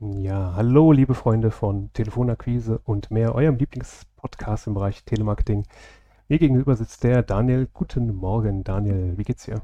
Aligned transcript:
Ja, 0.00 0.54
hallo 0.54 0.92
liebe 0.92 1.14
Freunde 1.14 1.50
von 1.50 1.90
Telefonakquise 1.92 2.80
und 2.84 3.10
mehr, 3.10 3.34
eurem 3.34 3.56
Lieblingspodcast 3.56 4.66
im 4.66 4.74
Bereich 4.74 5.04
Telemarketing. 5.04 5.66
Mir 6.28 6.38
gegenüber 6.38 6.76
sitzt 6.76 7.04
der 7.04 7.22
Daniel. 7.22 7.68
Guten 7.72 8.14
Morgen, 8.14 8.64
Daniel. 8.64 9.16
Wie 9.16 9.22
geht's 9.22 9.44
dir? 9.44 9.62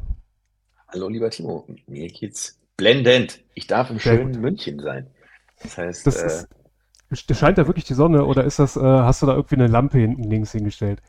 Hallo 0.88 1.08
lieber 1.08 1.30
Timo, 1.30 1.66
mir 1.86 2.08
geht's 2.08 2.58
blendend. 2.76 3.40
Ich 3.54 3.66
darf 3.66 3.90
im 3.90 3.98
Sehr 3.98 4.16
schönen 4.16 4.32
gut. 4.32 4.42
München 4.42 4.80
sein. 4.80 5.08
Das 5.62 5.76
heißt, 5.76 6.06
Das 6.06 6.22
äh, 6.22 6.46
ist, 7.10 7.36
scheint 7.36 7.58
da 7.58 7.66
wirklich 7.66 7.84
die 7.84 7.94
Sonne 7.94 8.24
oder 8.24 8.44
ist 8.44 8.58
das, 8.58 8.76
äh, 8.76 8.80
hast 8.80 9.22
du 9.22 9.26
da 9.26 9.34
irgendwie 9.34 9.56
eine 9.56 9.66
Lampe 9.66 9.98
hinten 9.98 10.24
links 10.24 10.52
hingestellt 10.52 11.02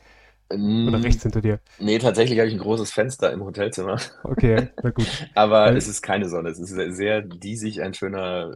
oder 0.51 0.97
ähm, 0.97 1.03
rechts 1.03 1.23
hinter 1.23 1.41
dir? 1.41 1.59
nee, 1.79 1.97
tatsächlich 1.97 2.39
habe 2.39 2.47
ich 2.47 2.53
ein 2.53 2.59
großes 2.59 2.91
Fenster 2.91 3.31
im 3.31 3.43
Hotelzimmer, 3.43 3.99
Okay, 4.23 4.69
na 4.81 4.89
gut. 4.91 5.07
aber 5.35 5.65
Weil 5.65 5.77
es 5.77 5.87
ist 5.87 6.01
keine 6.01 6.29
Sonne. 6.29 6.49
Es 6.49 6.59
ist 6.59 6.69
sehr, 6.69 6.93
sehr 6.93 7.21
diesig, 7.21 7.81
ein 7.81 7.93
schöner 7.93 8.55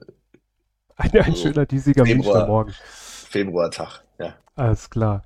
ein, 0.95 1.11
ein 1.11 1.33
so 1.33 1.43
schöner, 1.43 1.65
diesiger 1.65 2.05
Februar, 2.05 2.47
Morgen. 2.47 2.73
Februartag. 2.83 4.03
Ja. 4.17 4.35
Alles 4.55 4.89
klar. 4.89 5.23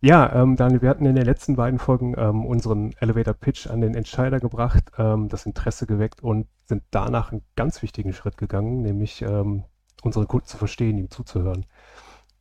Ja, 0.00 0.32
ähm, 0.32 0.54
Daniel, 0.54 0.82
wir 0.82 0.90
hatten 0.90 1.06
in 1.06 1.16
den 1.16 1.24
letzten 1.24 1.56
beiden 1.56 1.78
Folgen 1.80 2.14
ähm, 2.16 2.46
unseren 2.46 2.94
Elevator 3.00 3.34
Pitch 3.34 3.66
an 3.66 3.80
den 3.80 3.94
Entscheider 3.94 4.38
gebracht, 4.38 4.84
ähm, 4.96 5.28
das 5.28 5.44
Interesse 5.44 5.86
geweckt 5.86 6.22
und 6.22 6.46
sind 6.66 6.84
danach 6.90 7.32
einen 7.32 7.42
ganz 7.56 7.82
wichtigen 7.82 8.12
Schritt 8.12 8.36
gegangen, 8.36 8.82
nämlich 8.82 9.22
ähm, 9.22 9.64
unsere 10.02 10.26
Kunden 10.26 10.46
zu 10.46 10.56
verstehen, 10.56 10.98
ihm 10.98 11.10
zuzuhören, 11.10 11.66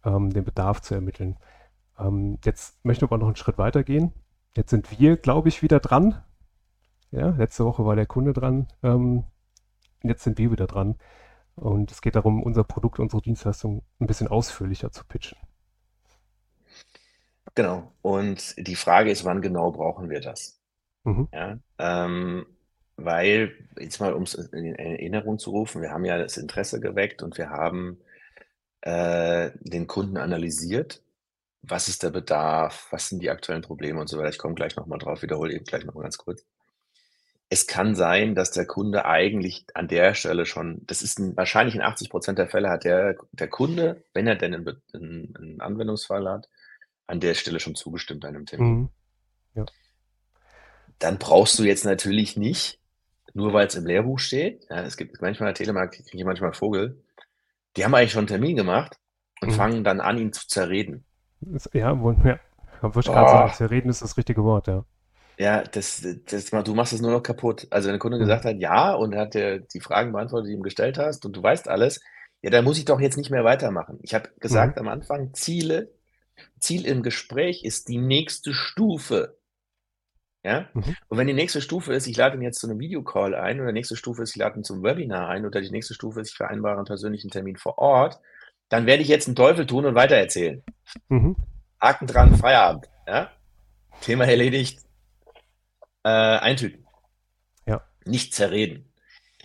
ähm, 0.06 0.32
den 0.32 0.44
Bedarf 0.44 0.82
zu 0.82 0.94
ermitteln. 0.94 1.38
Ähm, 2.00 2.40
jetzt 2.44 2.84
möchten 2.84 3.04
wir 3.04 3.08
aber 3.10 3.18
noch 3.18 3.28
einen 3.28 3.36
Schritt 3.36 3.58
weiter 3.58 3.84
gehen. 3.84 4.14
Jetzt 4.56 4.70
sind 4.72 5.00
wir, 5.00 5.18
glaube 5.18 5.50
ich, 5.50 5.62
wieder 5.62 5.80
dran. 5.80 6.24
Ja, 7.12 7.30
letzte 7.30 7.66
Woche 7.66 7.86
war 7.86 7.96
der 7.96 8.06
Kunde 8.06 8.34
dran. 8.34 8.68
Ähm, 8.84 9.24
jetzt 10.04 10.24
sind 10.24 10.38
wir 10.38 10.52
wieder 10.52 10.68
dran. 10.68 10.96
Und 11.56 11.92
es 11.92 12.02
geht 12.02 12.16
darum, 12.16 12.44
unser 12.44 12.64
Produkt, 12.64 13.00
unsere 13.00 13.22
Dienstleistung 13.22 13.84
ein 14.00 14.08
bisschen 14.08 14.28
ausführlicher 14.28 14.92
zu 14.92 15.04
pitchen. 15.06 15.38
Genau. 17.56 17.92
Und 18.04 18.56
die 18.58 18.76
Frage 18.76 19.10
ist, 19.10 19.26
wann 19.26 19.42
genau 19.42 19.72
brauchen 19.72 20.10
wir 20.10 20.22
das? 20.22 20.62
Mhm. 21.04 21.28
Ja, 21.34 21.58
ähm, 21.80 22.46
weil, 22.98 23.54
jetzt 23.80 24.00
mal 24.00 24.14
um 24.14 24.24
es 24.24 24.36
in 24.36 24.76
Erinnerung 24.76 25.40
zu 25.40 25.52
rufen, 25.52 25.82
wir 25.82 25.92
haben 25.92 26.06
ja 26.06 26.18
das 26.18 26.38
Interesse 26.38 26.80
geweckt 26.80 27.24
und 27.24 27.38
wir 27.38 27.50
haben 27.50 28.00
äh, 28.82 29.52
den 29.62 29.88
Kunden 29.88 30.18
analysiert. 30.18 31.02
Was 31.62 31.88
ist 31.88 32.04
der 32.04 32.12
Bedarf? 32.12 32.88
Was 32.92 33.10
sind 33.10 33.22
die 33.22 33.30
aktuellen 33.30 33.62
Probleme 33.62 34.00
und 34.00 34.08
so 34.08 34.18
weiter? 34.18 34.30
Ich 34.30 34.38
komme 34.38 34.56
gleich 34.56 34.76
nochmal 34.76 35.00
drauf, 35.00 35.22
wiederhole 35.22 35.54
eben 35.54 35.66
gleich 35.66 35.86
nochmal 35.86 36.04
ganz 36.04 36.18
kurz. 36.18 36.46
Es 37.50 37.66
kann 37.66 37.96
sein, 37.96 38.36
dass 38.36 38.52
der 38.52 38.66
Kunde 38.66 39.06
eigentlich 39.06 39.66
an 39.74 39.88
der 39.88 40.14
Stelle 40.14 40.46
schon, 40.46 40.82
das 40.86 41.02
ist 41.02 41.18
ein, 41.18 41.36
wahrscheinlich 41.38 41.76
in 41.76 41.82
80 41.82 42.10
Prozent 42.10 42.38
der 42.38 42.50
Fälle 42.50 42.70
hat 42.70 42.84
der, 42.84 43.16
der 43.32 43.48
Kunde, 43.48 44.04
wenn 44.14 44.28
er 44.28 44.36
denn 44.36 44.54
einen, 44.54 45.34
einen 45.38 45.62
Anwendungsfall 45.62 46.28
hat, 46.30 46.50
an 47.08 47.22
der 47.22 47.36
Stelle 47.36 47.60
schon 47.62 47.76
zugestimmt 47.76 48.26
einem 48.26 48.46
Termin. 48.46 48.80
Mhm. 48.80 48.90
Ja. 49.56 49.66
Dann 51.00 51.20
brauchst 51.20 51.58
du 51.58 51.64
jetzt 51.64 51.86
natürlich 51.86 52.36
nicht, 52.36 52.80
nur 53.34 53.54
weil 53.54 53.68
es 53.68 53.76
im 53.76 53.86
Lehrbuch 53.86 54.20
steht, 54.20 54.66
ja, 54.70 54.82
es 54.82 54.98
gibt 54.98 55.22
manchmal 55.22 55.54
Telemark, 55.54 55.94
kriege 55.94 56.18
ich 56.18 56.24
manchmal 56.26 56.54
Vogel, 56.54 57.02
die 57.78 57.86
haben 57.86 57.94
eigentlich 57.94 58.12
schon 58.12 58.22
einen 58.22 58.28
Termin 58.28 58.56
gemacht 58.56 58.98
und 59.42 59.50
Mhm. 59.50 59.54
fangen 59.54 59.84
dann 59.84 60.02
an, 60.02 60.18
ihn 60.18 60.34
zu 60.34 60.48
zerreden. 60.48 61.06
Ist- 61.42 61.74
Ja, 61.74 62.00
wohl, 62.00 62.16
ja. 62.24 62.40
Ich 62.78 62.84
wollte 62.84 63.12
gerade 63.12 63.30
sagen, 63.32 63.50
Oh, 63.50 63.52
zerreden 63.52 63.90
ist 63.90 64.02
das 64.04 64.18
richtige 64.18 64.44
Wort, 64.44 64.68
ja. 64.68 64.86
ja, 65.40 65.64
das, 65.64 66.06
das, 66.26 66.46
du 66.50 66.74
machst 66.74 66.94
es 66.94 67.02
nur 67.02 67.12
noch 67.12 67.22
kaputt. 67.24 67.68
Also 67.70 67.88
wenn 67.88 67.94
der 67.94 68.00
Kunde 68.00 68.18
Mhm. 68.18 68.22
gesagt 68.22 68.46
hat, 68.46 68.58
ja, 68.58 68.94
und 68.94 69.14
er 69.14 69.22
hat 69.22 69.34
dir 69.36 69.60
die 69.60 69.82
Fragen 69.82 70.12
beantwortet, 70.12 70.48
die 70.48 70.54
du 70.54 70.58
ihm 70.60 70.64
gestellt 70.64 70.98
hast, 70.98 71.26
und 71.26 71.36
du 71.36 71.44
weißt 71.44 71.68
alles, 71.68 72.00
ja, 72.42 72.50
dann 72.50 72.64
muss 72.66 72.78
ich 72.80 72.86
doch 72.86 73.00
jetzt 73.00 73.18
nicht 73.18 73.30
mehr 73.32 73.44
weitermachen. 73.44 74.00
Ich 74.02 74.14
habe 74.14 74.30
Mhm. 74.50 74.74
gesagt 74.74 74.78
am 74.78 74.88
Anfang, 74.88 75.34
Ziele, 75.34 75.92
Ziel 76.60 76.86
im 76.86 77.04
Gespräch 77.04 77.64
ist 77.64 77.88
die 77.90 78.00
nächste 78.00 78.54
Stufe. 78.54 79.38
Ja? 80.44 80.70
Mhm. 80.74 80.96
Und 81.10 81.18
wenn 81.18 81.28
die 81.28 81.34
nächste 81.34 81.62
Stufe 81.62 81.94
ist, 81.94 82.08
ich 82.08 82.18
lade 82.18 82.36
ihn 82.38 82.42
jetzt 82.42 82.60
zu 82.60 82.68
einem 82.68 82.80
Videocall 82.80 83.36
ein, 83.36 83.60
oder 83.60 83.68
die 83.68 83.74
nächste 83.74 83.96
Stufe 83.96 84.24
ist, 84.24 84.32
ich 84.32 84.38
lade 84.38 84.58
ihn 84.60 84.64
zum 84.64 84.84
Webinar 84.84 85.28
ein, 85.30 85.46
oder 85.46 85.62
die 85.62 85.72
nächste 85.72 85.94
Stufe 85.94 86.22
ist, 86.22 86.30
ich 86.32 86.38
vereinbare 86.38 86.78
einen 86.78 86.86
persönlichen 86.86 87.30
Termin 87.32 87.58
vor 87.58 87.78
Ort, 87.78 88.20
dann 88.70 88.86
werde 88.86 89.02
ich 89.04 89.08
jetzt 89.10 89.28
einen 89.28 89.36
Teufel 89.36 89.66
tun 89.66 89.86
und 89.86 89.96
weitererzählen. 89.96 90.64
Mhm. 91.10 91.36
Haken 91.82 92.08
dran, 92.08 92.36
Feierabend. 92.36 92.90
Ja? 93.08 93.32
Thema 94.02 94.26
erledigt, 94.26 94.80
äh, 96.04 96.10
eintüten, 96.10 96.86
Ja. 97.66 97.84
nicht 98.06 98.34
zerreden. 98.34 98.92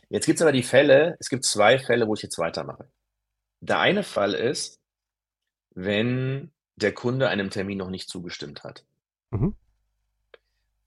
Jetzt 0.09 0.27
gibt 0.27 0.38
es 0.38 0.43
aber 0.43 0.53
die 0.53 0.62
Fälle, 0.62 1.16
es 1.21 1.28
gibt 1.31 1.44
zwei 1.44 1.78
Fälle, 1.78 2.06
wo 2.06 2.15
ich 2.15 2.22
jetzt 2.22 2.38
weitermache. 2.38 2.88
Der 3.61 3.78
eine 3.78 4.03
Fall 4.03 4.34
ist, 4.34 4.81
wenn 5.75 6.50
der 6.77 6.93
Kunde 6.93 7.28
einem 7.28 7.50
Termin 7.50 7.78
noch 7.78 7.88
nicht 7.91 8.09
zugestimmt 8.11 8.65
hat. 8.65 8.84
Mhm. 9.31 9.55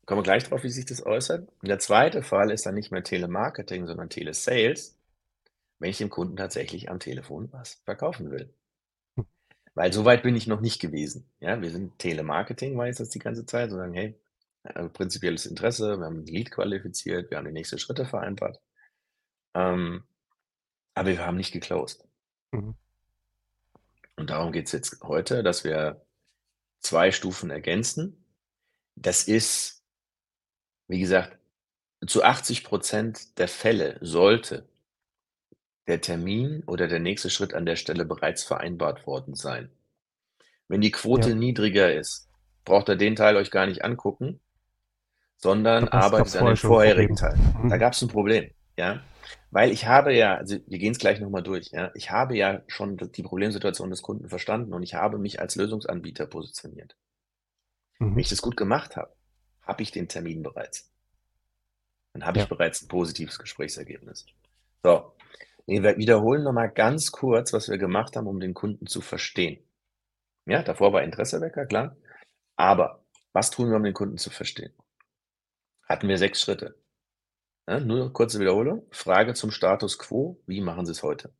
Kommen 0.05 0.19
wir 0.19 0.23
gleich 0.23 0.43
drauf, 0.43 0.63
wie 0.63 0.69
sich 0.69 0.85
das 0.85 1.03
äußert. 1.03 1.47
Und 1.61 1.67
der 1.67 1.79
zweite 1.79 2.21
Fall 2.21 2.51
ist 2.51 2.65
dann 2.67 2.75
nicht 2.75 2.91
mehr 2.91 3.03
Telemarketing, 3.03 3.87
sondern 3.87 4.09
Telesales, 4.09 4.95
wenn 5.79 5.89
ich 5.89 5.97
dem 5.97 6.09
Kunden 6.09 6.37
tatsächlich 6.37 6.89
am 6.89 6.99
Telefon 6.99 7.51
was 7.51 7.75
verkaufen 7.85 8.31
will. 8.31 8.53
Mhm. 9.15 9.25
Weil 9.73 9.93
so 9.93 10.05
weit 10.05 10.23
bin 10.23 10.35
ich 10.35 10.47
noch 10.47 10.61
nicht 10.61 10.79
gewesen. 10.79 11.29
Ja, 11.39 11.61
wir 11.61 11.69
sind 11.71 11.99
Telemarketing, 11.99 12.77
war 12.77 12.87
jetzt 12.87 12.99
das 12.99 13.09
die 13.09 13.19
ganze 13.19 13.45
Zeit, 13.45 13.71
und 13.71 13.77
sagen, 13.77 13.93
hey, 13.93 14.19
äh, 14.63 14.89
prinzipielles 14.89 15.45
Interesse, 15.45 15.97
wir 15.97 16.05
haben 16.05 16.19
ein 16.19 16.25
Lead 16.25 16.51
qualifiziert, 16.51 17.29
wir 17.29 17.37
haben 17.37 17.45
die 17.45 17.51
nächsten 17.51 17.77
Schritte 17.77 18.05
vereinbart. 18.05 18.61
Ähm, 19.53 20.03
aber 20.93 21.09
wir 21.09 21.25
haben 21.25 21.37
nicht 21.37 21.51
geclosed. 21.51 22.07
Mhm. 22.51 22.75
Und 24.15 24.29
darum 24.29 24.51
geht 24.51 24.67
es 24.67 24.71
jetzt 24.71 25.01
heute, 25.03 25.43
dass 25.43 25.63
wir 25.63 26.05
zwei 26.79 27.11
Stufen 27.11 27.49
ergänzen. 27.49 28.25
Das 28.95 29.27
ist, 29.27 29.83
wie 30.87 30.99
gesagt, 30.99 31.37
zu 32.07 32.23
80 32.23 32.63
Prozent 32.63 33.37
der 33.39 33.47
Fälle 33.47 33.97
sollte 34.01 34.67
der 35.87 36.01
Termin 36.01 36.63
oder 36.67 36.87
der 36.87 36.99
nächste 36.99 37.29
Schritt 37.29 37.53
an 37.53 37.65
der 37.65 37.75
Stelle 37.75 38.05
bereits 38.05 38.43
vereinbart 38.43 39.07
worden 39.07 39.35
sein. 39.35 39.71
Wenn 40.67 40.81
die 40.81 40.91
Quote 40.91 41.33
Ja. 41.33 41.35
niedriger 41.35 41.93
ist, 41.93 42.29
braucht 42.65 42.89
ihr 42.89 42.97
den 42.97 43.15
Teil 43.15 43.35
euch 43.37 43.51
gar 43.51 43.65
nicht 43.67 43.83
angucken, 43.83 44.39
sondern 45.37 45.87
arbeitet 45.87 46.35
an 46.35 46.47
vorher 46.47 46.57
schon 46.57 46.73
ein 46.73 46.79
vorherigen 46.79 47.15
Problem. 47.15 47.15
Teil. 47.15 47.37
Da 47.67 47.77
Mhm. 47.77 47.77
gab 47.77 47.93
es 47.93 48.01
ein 48.01 48.09
Problem, 48.09 48.51
ja. 48.77 49.01
Weil 49.51 49.71
ich 49.71 49.85
habe 49.87 50.13
ja, 50.13 50.35
also 50.35 50.57
wir 50.67 50.79
gehen 50.79 50.91
es 50.91 50.99
gleich 50.99 51.19
nochmal 51.19 51.43
durch, 51.43 51.69
ja. 51.71 51.91
Ich 51.95 52.11
habe 52.11 52.35
ja 52.37 52.61
schon 52.67 52.97
die 52.97 53.23
Problemsituation 53.23 53.89
des 53.89 54.01
Kunden 54.01 54.29
verstanden 54.29 54.73
und 54.73 54.83
ich 54.83 54.95
habe 54.95 55.17
mich 55.17 55.39
als 55.39 55.55
Lösungsanbieter 55.55 56.27
positioniert. 56.27 56.95
Wenn 58.13 58.19
Mhm. 58.19 58.19
ich 58.21 58.29
das 58.29 58.41
gut 58.41 58.57
gemacht 58.57 58.95
habe, 58.97 59.15
habe 59.61 59.83
ich 59.83 59.91
den 59.91 60.07
Termin 60.07 60.41
bereits. 60.41 60.91
Dann 62.13 62.25
habe 62.25 62.39
ich 62.39 62.47
Ja. 62.47 62.49
bereits 62.49 62.81
ein 62.81 62.87
positives 62.87 63.37
Gesprächsergebnis. 63.37 64.25
So, 64.83 65.14
wir 65.67 65.97
wiederholen 65.97 66.43
nochmal 66.43 66.69
ganz 66.69 67.11
kurz, 67.11 67.53
was 67.53 67.69
wir 67.69 67.77
gemacht 67.77 68.15
haben, 68.15 68.27
um 68.27 68.39
den 68.39 68.53
Kunden 68.53 68.87
zu 68.87 69.01
verstehen. 69.01 69.63
Ja, 70.45 70.61
davor 70.61 70.93
war 70.93 71.03
Interessewecker, 71.03 71.65
klar. 71.65 71.95
Aber 72.55 73.03
was 73.33 73.49
tun 73.49 73.69
wir, 73.69 73.77
um 73.77 73.83
den 73.83 73.93
Kunden 73.93 74.17
zu 74.17 74.29
verstehen? 74.29 74.73
Hatten 75.87 76.07
wir 76.07 76.17
sechs 76.17 76.41
Schritte. 76.41 76.75
Ja, 77.67 77.79
nur 77.79 78.13
kurze 78.13 78.39
Wiederholung. 78.39 78.85
Frage 78.91 79.33
zum 79.33 79.51
Status 79.51 79.97
quo. 79.97 80.39
Wie 80.45 80.61
machen 80.61 80.85
Sie 80.85 80.91
es 80.91 81.03
heute? 81.03 81.33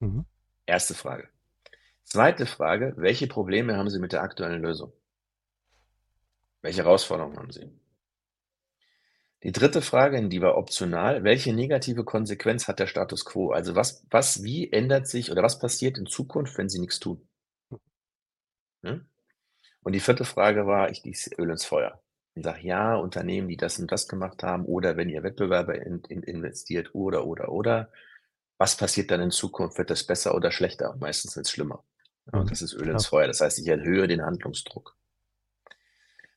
Mhm. 0.00 0.26
Erste 0.66 0.94
Frage. 0.94 1.28
Zweite 2.04 2.46
Frage. 2.46 2.94
Welche 2.96 3.28
Probleme 3.28 3.76
haben 3.76 3.90
Sie 3.90 4.00
mit 4.00 4.12
der 4.12 4.22
aktuellen 4.22 4.62
Lösung? 4.62 4.92
Welche 6.62 6.84
Herausforderungen 6.84 7.38
haben 7.38 7.52
Sie? 7.52 7.70
Die 9.42 9.52
dritte 9.52 9.82
Frage, 9.82 10.28
die 10.28 10.40
war 10.40 10.56
optional. 10.56 11.24
Welche 11.24 11.52
negative 11.52 12.04
Konsequenz 12.04 12.68
hat 12.68 12.78
der 12.78 12.86
Status 12.86 13.24
quo? 13.24 13.50
Also 13.50 13.74
was, 13.74 14.04
was, 14.10 14.42
wie 14.42 14.72
ändert 14.72 15.08
sich 15.08 15.30
oder 15.30 15.42
was 15.42 15.58
passiert 15.58 15.98
in 15.98 16.06
Zukunft, 16.06 16.56
wenn 16.58 16.68
Sie 16.68 16.80
nichts 16.80 17.00
tun? 17.00 17.28
Ne? 18.82 19.06
Und 19.82 19.92
die 19.94 20.00
vierte 20.00 20.24
Frage 20.24 20.66
war, 20.66 20.90
ich 20.90 21.02
gieße 21.02 21.36
Öl 21.38 21.50
ins 21.50 21.64
Feuer 21.64 22.02
und 22.34 22.44
sage, 22.44 22.62
ja, 22.66 22.96
Unternehmen, 22.96 23.48
die 23.48 23.56
das 23.56 23.78
und 23.78 23.92
das 23.92 24.08
gemacht 24.08 24.42
haben, 24.42 24.64
oder 24.66 24.96
wenn 24.96 25.10
ihr 25.10 25.22
Wettbewerber 25.22 25.74
in, 25.76 26.02
in 26.08 26.22
investiert, 26.22 26.94
oder, 26.94 27.26
oder, 27.26 27.50
oder, 27.50 27.90
was 28.58 28.76
passiert 28.76 29.10
dann 29.10 29.20
in 29.22 29.30
Zukunft? 29.30 29.78
Wird 29.78 29.90
das 29.90 30.04
besser 30.04 30.34
oder 30.34 30.52
schlechter? 30.52 30.96
Meistens 31.00 31.36
wird 31.36 31.46
es 31.46 31.52
schlimmer. 31.52 31.84
Ja, 32.32 32.38
Mhm. 32.38 32.40
und 32.40 32.50
das 32.50 32.62
ist 32.62 32.74
Öl 32.74 32.88
ins 32.88 33.06
Feuer. 33.06 33.26
Das 33.26 33.40
heißt, 33.40 33.58
ich 33.58 33.68
erhöhe 33.68 34.08
den 34.08 34.22
Handlungsdruck. 34.22 34.96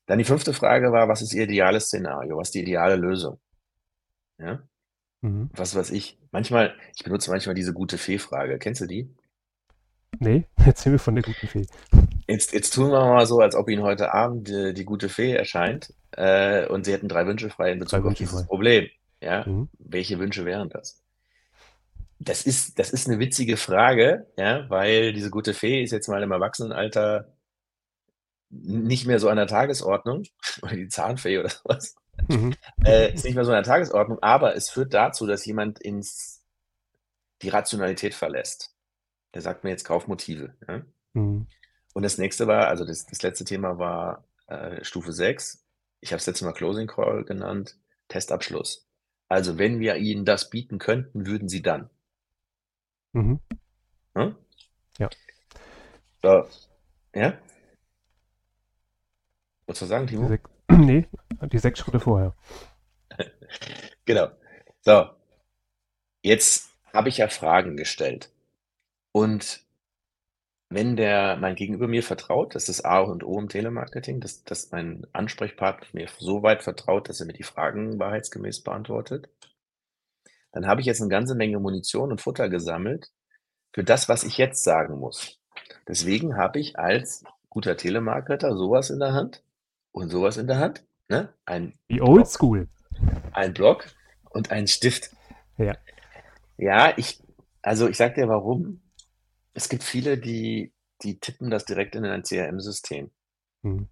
Dann 0.07 0.19
die 0.19 0.23
fünfte 0.23 0.53
Frage 0.53 0.91
war, 0.91 1.07
was 1.07 1.21
ist 1.21 1.33
Ihr 1.33 1.43
ideales 1.43 1.85
Szenario? 1.85 2.37
Was 2.37 2.49
ist 2.49 2.55
die 2.55 2.61
ideale 2.61 2.95
Lösung? 2.95 3.39
Ja? 4.37 4.59
Mhm. 5.21 5.49
Was 5.53 5.75
weiß 5.75 5.91
ich. 5.91 6.17
Manchmal, 6.31 6.75
ich 6.95 7.03
benutze 7.03 7.31
manchmal 7.31 7.55
diese 7.55 7.73
gute 7.73 7.97
Fee-Frage. 7.97 8.59
Kennst 8.59 8.81
du 8.81 8.85
die? 8.85 9.09
Nee, 10.19 10.45
erzähl 10.65 10.91
mir 10.91 10.99
von 10.99 11.15
der 11.15 11.23
guten 11.23 11.47
Fee. 11.47 11.65
Jetzt, 12.27 12.53
jetzt 12.53 12.73
tun 12.73 12.91
wir 12.91 12.99
mal 12.99 13.25
so, 13.25 13.39
als 13.39 13.55
ob 13.55 13.69
Ihnen 13.69 13.83
heute 13.83 14.13
Abend 14.13 14.49
äh, 14.49 14.73
die 14.73 14.85
gute 14.85 15.09
Fee 15.09 15.31
erscheint. 15.33 15.93
äh, 16.11 16.67
und 16.67 16.85
Sie 16.85 16.93
hätten 16.93 17.07
drei 17.09 17.25
Wünsche 17.27 17.49
frei 17.49 17.71
in 17.73 17.79
Bezug 17.79 17.91
Drei 17.91 17.97
auf 17.99 18.05
Wünsche 18.05 18.23
dieses 18.23 18.39
frei. 18.41 18.47
Problem. 18.47 18.87
Ja, 19.21 19.45
Mhm. 19.47 19.69
welche 19.79 20.19
Wünsche 20.19 20.45
wären 20.45 20.69
das? 20.69 21.01
Das 22.19 22.45
ist, 22.45 22.79
das 22.79 22.91
ist 22.91 23.07
eine 23.09 23.19
witzige 23.19 23.57
Frage, 23.57 24.27
ja, 24.37 24.69
weil 24.69 25.11
diese 25.13 25.29
gute 25.29 25.53
Fee 25.53 25.83
ist 25.83 25.91
jetzt 25.91 26.07
mal 26.07 26.23
im 26.23 26.31
Erwachsenenalter 26.31 27.34
nicht 28.49 29.05
mehr 29.05 29.19
so 29.19 29.29
an 29.29 29.37
der 29.37 29.47
Tagesordnung, 29.47 30.23
oder 30.61 30.75
die 30.75 30.87
Zahnfee 30.87 31.39
oder 31.39 31.49
sowas, 31.49 31.95
Mhm. 32.29 32.55
äh, 32.85 33.13
ist 33.13 33.25
nicht 33.25 33.35
mehr 33.35 33.43
so 33.43 33.51
an 33.51 33.57
der 33.57 33.63
Tagesordnung, 33.63 34.19
aber 34.23 34.55
es 34.55 34.69
führt 34.69 34.93
dazu, 34.93 35.27
dass 35.27 35.45
jemand 35.45 35.79
ins, 35.79 36.43
die 37.41 37.49
Rationalität 37.49 38.13
verlässt. 38.13 38.73
Der 39.33 39.41
sagt 39.41 39.63
mir 39.65 39.71
jetzt 39.71 39.83
Kaufmotive. 39.83 40.55
Ja? 40.67 40.81
Mhm. 41.13 41.47
Und 41.93 42.03
das 42.03 42.17
nächste 42.17 42.47
war, 42.47 42.67
also 42.67 42.85
das, 42.85 43.05
das 43.05 43.21
letzte 43.21 43.43
Thema 43.43 43.77
war 43.79 44.23
äh, 44.47 44.83
Stufe 44.83 45.11
6. 45.11 45.65
Ich 45.99 46.11
habe 46.13 46.19
es 46.19 46.25
letztes 46.25 46.45
Mal 46.45 46.53
Closing 46.53 46.87
Call 46.87 47.25
genannt, 47.25 47.77
Testabschluss. 48.07 48.87
Also 49.27 49.57
wenn 49.57 49.79
wir 49.79 49.97
Ihnen 49.97 50.23
das 50.23 50.49
bieten 50.49 50.77
könnten, 50.77 51.25
würden 51.25 51.49
Sie 51.49 51.61
dann. 51.61 51.89
Mhm. 53.11 53.39
Hm? 54.15 54.35
Ja. 54.99 55.09
So. 56.21 56.47
Ja? 57.13 57.37
Wolltest 59.67 59.81
du 59.81 59.85
sagen, 59.87 60.07
Die 60.07 60.15
Timo? 60.15 60.27
sech- 60.27 60.49
nee, 60.71 61.07
die 61.51 61.57
sechs 61.59 61.79
Schritte 61.79 61.99
vorher. 61.99 62.33
Genau. 64.05 64.27
So. 64.81 65.09
Jetzt 66.23 66.69
habe 66.93 67.09
ich 67.09 67.17
ja 67.17 67.27
Fragen 67.27 67.77
gestellt. 67.77 68.31
Und 69.11 69.63
wenn 70.69 70.95
der 70.95 71.37
mein 71.37 71.55
Gegenüber 71.55 71.87
mir 71.87 72.03
vertraut, 72.03 72.53
das 72.55 72.69
ist 72.69 72.83
A 72.85 72.99
und 72.99 73.23
O 73.23 73.39
im 73.39 73.49
Telemarketing, 73.49 74.19
dass, 74.19 74.43
dass 74.43 74.71
mein 74.71 75.05
Ansprechpartner 75.13 75.87
mir 75.93 76.09
so 76.19 76.43
weit 76.43 76.63
vertraut, 76.63 77.07
dass 77.09 77.19
er 77.19 77.27
mir 77.27 77.33
die 77.33 77.43
Fragen 77.43 77.99
wahrheitsgemäß 77.99 78.61
beantwortet, 78.61 79.29
dann 80.51 80.67
habe 80.67 80.81
ich 80.81 80.87
jetzt 80.87 81.01
eine 81.01 81.09
ganze 81.09 81.35
Menge 81.35 81.59
Munition 81.59 82.11
und 82.11 82.21
Futter 82.21 82.49
gesammelt 82.49 83.11
für 83.73 83.83
das, 83.83 84.09
was 84.09 84.23
ich 84.23 84.37
jetzt 84.37 84.63
sagen 84.63 84.99
muss. 84.99 85.39
Deswegen 85.87 86.35
habe 86.37 86.59
ich 86.59 86.77
als 86.79 87.23
guter 87.49 87.77
Telemarketer 87.77 88.55
sowas 88.57 88.89
in 88.89 88.99
der 88.99 89.13
Hand 89.13 89.43
und 89.95 90.09
sowas 90.09 90.35
in 90.37 90.47
der 90.47 90.59
Hand. 90.59 90.85
Ne? 91.07 91.33
Ein 91.45 91.73
Wie 91.87 91.97
Block, 91.97 92.09
oldschool. 92.09 92.67
ein 93.31 93.53
Block 93.53 93.87
und 94.29 94.51
ein 94.51 94.67
Stift. 94.67 95.11
Ja. 95.57 95.77
Ja, 96.57 96.93
ich, 96.97 97.21
also 97.61 97.87
ich 97.87 97.97
sag 97.97 98.15
dir 98.15 98.27
warum. 98.27 98.81
Es 99.53 99.69
gibt 99.69 99.83
viele, 99.83 100.17
die, 100.17 100.73
die 101.01 101.19
tippen 101.19 101.49
das 101.49 101.63
direkt 101.63 101.95
in 101.95 102.03
ein 102.03 102.23
CRM-System. 102.23 103.09
Mhm. 103.61 103.87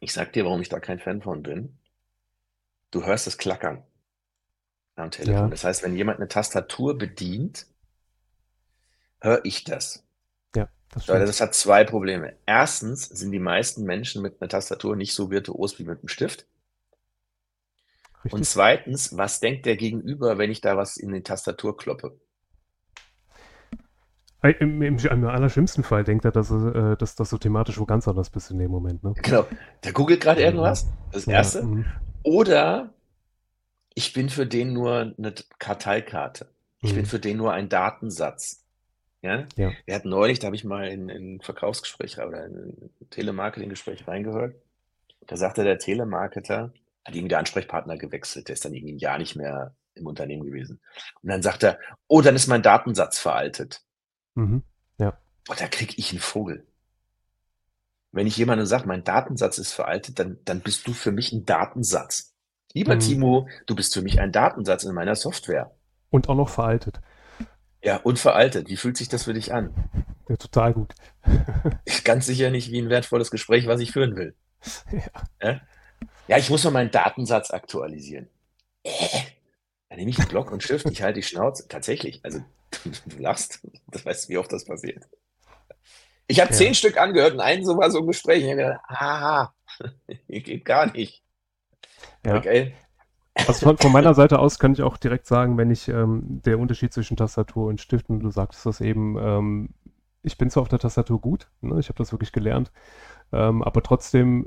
Ich 0.00 0.12
sag 0.12 0.32
dir, 0.32 0.44
warum 0.44 0.60
ich 0.60 0.68
da 0.68 0.80
kein 0.80 0.98
Fan 0.98 1.22
von 1.22 1.42
bin. 1.42 1.78
Du 2.90 3.04
hörst 3.04 3.26
das 3.28 3.38
Klackern 3.38 3.84
am 4.96 5.12
Telefon. 5.12 5.34
Ja. 5.44 5.48
Das 5.48 5.62
heißt, 5.62 5.84
wenn 5.84 5.96
jemand 5.96 6.18
eine 6.18 6.28
Tastatur 6.28 6.98
bedient, 6.98 7.66
höre 9.20 9.44
ich 9.44 9.62
das. 9.62 10.04
Das 10.98 11.06
So, 11.06 11.14
stimmt. 11.14 11.26
das 11.26 11.40
hat 11.40 11.54
zwei 11.54 11.82
Probleme. 11.82 12.36
Erstens 12.46 13.06
sind 13.08 13.32
die 13.32 13.40
meisten 13.40 13.82
Menschen 13.84 14.22
mit 14.22 14.40
einer 14.40 14.48
Tastatur 14.48 14.94
nicht 14.96 15.12
so 15.14 15.30
virtuos 15.30 15.78
wie 15.80 15.84
mit 15.84 15.98
einem 15.98 16.08
Stift. 16.08 16.46
Und 18.30 18.46
Richtig. 18.46 18.46
zweitens, 18.46 19.18
was 19.18 19.38
denkt 19.40 19.66
der 19.66 19.76
Gegenüber, 19.76 20.38
wenn 20.38 20.50
ich 20.50 20.62
da 20.62 20.78
was 20.78 20.96
in 20.96 21.12
die 21.12 21.22
Tastatur 21.22 21.76
kloppe? 21.76 22.18
Äh, 24.42 24.50
Im, 24.60 24.82
im, 24.82 24.98
Im 24.98 25.24
allerschlimmsten 25.26 25.84
Fall 25.84 26.02
denkt 26.04 26.24
er, 26.24 26.32
dass, 26.32 26.50
äh, 26.50 26.96
dass, 26.96 27.14
dass 27.16 27.30
du 27.30 27.38
thematisch 27.38 27.78
wo 27.78 27.86
ganz 27.86 28.06
anders 28.08 28.30
bist 28.30 28.50
in 28.50 28.58
dem 28.58 28.70
Moment. 28.70 29.02
Ne? 29.04 29.16
Genau, 29.22 29.46
der 29.84 29.92
googelt 29.92 30.20
gerade 30.22 30.42
irgendwas, 30.42 30.92
das 31.10 31.26
Ja, 31.26 31.28
Erste. 31.28 31.60
mhm. 31.60 31.92
Oder 32.22 32.94
ich 33.94 34.12
bin 34.14 34.30
für 34.30 34.46
den 34.46 34.72
nur 34.72 35.14
eine 35.18 35.34
Karteikarte. 35.58 36.54
Ich 36.82 36.94
bin 36.94 37.04
Mhm. 37.04 37.06
für 37.06 37.18
den 37.20 37.36
nur 37.36 37.52
ein 37.52 37.68
Datensatz. 37.68 38.64
Ja? 39.22 39.46
Ja. 39.56 39.72
Wir 39.84 39.94
hatten 39.94 40.08
neulich, 40.08 40.38
da 40.38 40.46
habe 40.46 40.56
ich 40.56 40.64
mal 40.64 40.88
in, 40.88 41.08
in 41.08 41.36
ein 41.36 41.40
Verkaufsgespräch 41.40 42.18
oder 42.18 42.46
in 42.46 42.54
ein 42.54 42.90
Telemarketing-Gespräch 43.10 44.06
reingehört. 44.06 44.54
Da 45.26 45.36
sagte 45.36 45.64
der 45.64 45.78
Telemarketer, 45.78 46.72
hat 47.04 47.14
irgendwie 47.14 47.28
der 47.28 47.38
Ansprechpartner 47.38 47.96
gewechselt, 47.96 48.48
der 48.48 48.54
ist 48.54 48.64
dann 48.64 48.74
irgendwie 48.74 48.94
ein 48.94 48.98
Jahr 48.98 49.18
nicht 49.18 49.36
mehr 49.36 49.74
im 49.94 50.06
Unternehmen 50.06 50.44
gewesen. 50.44 50.80
Und 51.22 51.30
dann 51.30 51.42
sagt 51.42 51.62
er, 51.64 51.78
oh, 52.06 52.20
dann 52.22 52.36
ist 52.36 52.46
mein 52.46 52.62
Datensatz 52.62 53.18
veraltet. 53.18 53.82
Mhm. 54.34 54.62
Ja. 54.98 55.18
Boah, 55.46 55.56
da 55.56 55.66
krieg 55.68 55.98
ich 55.98 56.12
einen 56.12 56.20
Vogel. 56.20 56.66
Wenn 58.12 58.26
ich 58.26 58.36
jemandem 58.36 58.66
sage, 58.66 58.86
mein 58.86 59.04
Datensatz 59.04 59.58
ist 59.58 59.72
veraltet, 59.72 60.18
dann, 60.18 60.38
dann 60.44 60.60
bist 60.60 60.86
du 60.86 60.92
für 60.92 61.12
mich 61.12 61.32
ein 61.32 61.44
Datensatz. 61.44 62.34
Lieber 62.72 62.94
Mhm. 62.94 63.00
Timo, 63.00 63.48
du 63.66 63.74
bist 63.74 63.94
für 63.94 64.02
mich 64.02 64.20
ein 64.20 64.32
Datensatz 64.32 64.84
in 64.84 64.94
meiner 64.94 65.14
Software. 65.14 65.74
Und 66.10 66.28
auch 66.28 66.34
noch 66.34 66.48
veraltet. 66.48 67.00
Ja, 67.88 67.96
und 67.96 68.18
veraltet. 68.18 68.68
Wie 68.68 68.76
fühlt 68.76 68.98
sich 68.98 69.08
das 69.08 69.24
für 69.24 69.32
dich 69.32 69.54
an? 69.54 69.72
Ja, 70.28 70.36
total 70.36 70.74
gut. 70.74 70.92
Ganz 72.04 72.26
sicher 72.26 72.50
nicht 72.50 72.70
wie 72.70 72.82
ein 72.82 72.90
wertvolles 72.90 73.30
Gespräch, 73.30 73.66
was 73.66 73.80
ich 73.80 73.92
führen 73.92 74.14
will. 74.14 74.34
Ja. 74.92 75.00
Ja, 75.42 75.60
ja 76.26 76.36
ich 76.36 76.50
muss 76.50 76.64
mal 76.64 76.70
meinen 76.70 76.90
Datensatz 76.90 77.50
aktualisieren. 77.50 78.28
Äh, 78.82 78.90
dann 79.88 79.98
nehme 79.98 80.10
ich 80.10 80.18
einen 80.18 80.28
Block 80.28 80.52
und 80.52 80.62
Stift, 80.62 80.84
ich 80.90 81.00
halte 81.00 81.20
die 81.20 81.22
Schnauze. 81.22 81.66
Tatsächlich, 81.66 82.20
also 82.24 82.44
du, 82.84 82.90
du 83.06 83.22
lachst, 83.22 83.66
das 83.86 84.04
weißt 84.04 84.24
du, 84.24 84.28
wie 84.34 84.36
oft 84.36 84.52
das 84.52 84.66
passiert. 84.66 85.08
Ich 86.26 86.40
habe 86.40 86.50
Ja. 86.50 86.56
zehn 86.58 86.74
Stück 86.74 86.98
angehört 86.98 87.32
und 87.32 87.40
einen 87.40 87.64
so 87.64 87.78
war 87.78 87.90
so 87.90 88.00
ein 88.00 88.06
Gespräch. 88.06 88.42
Ich 88.44 88.50
habe 88.50 88.56
gedacht, 88.56 88.80
aha, 88.86 89.54
hier 90.26 90.40
geht 90.42 90.66
gar 90.66 90.92
nicht. 90.92 91.22
Ja. 92.26 92.36
Okay. 92.36 92.74
Also 93.46 93.66
von, 93.66 93.78
von 93.78 93.92
meiner 93.92 94.14
Seite 94.14 94.38
aus 94.38 94.58
kann 94.58 94.72
ich 94.72 94.82
auch 94.82 94.96
direkt 94.96 95.26
sagen, 95.26 95.56
wenn 95.56 95.70
ich 95.70 95.88
ähm, 95.88 96.42
der 96.42 96.58
Unterschied 96.58 96.92
zwischen 96.92 97.16
Tastatur 97.16 97.68
und 97.68 97.80
Stift, 97.80 98.10
und 98.10 98.20
du 98.20 98.30
sagtest 98.30 98.66
das 98.66 98.80
eben, 98.80 99.16
ähm, 99.18 99.70
ich 100.22 100.36
bin 100.36 100.50
zwar 100.50 100.62
auf 100.62 100.68
der 100.68 100.78
Tastatur 100.78 101.20
gut, 101.20 101.50
ne, 101.60 101.78
ich 101.78 101.88
habe 101.88 101.98
das 101.98 102.12
wirklich 102.12 102.32
gelernt, 102.32 102.72
ähm, 103.32 103.62
aber 103.62 103.82
trotzdem 103.82 104.46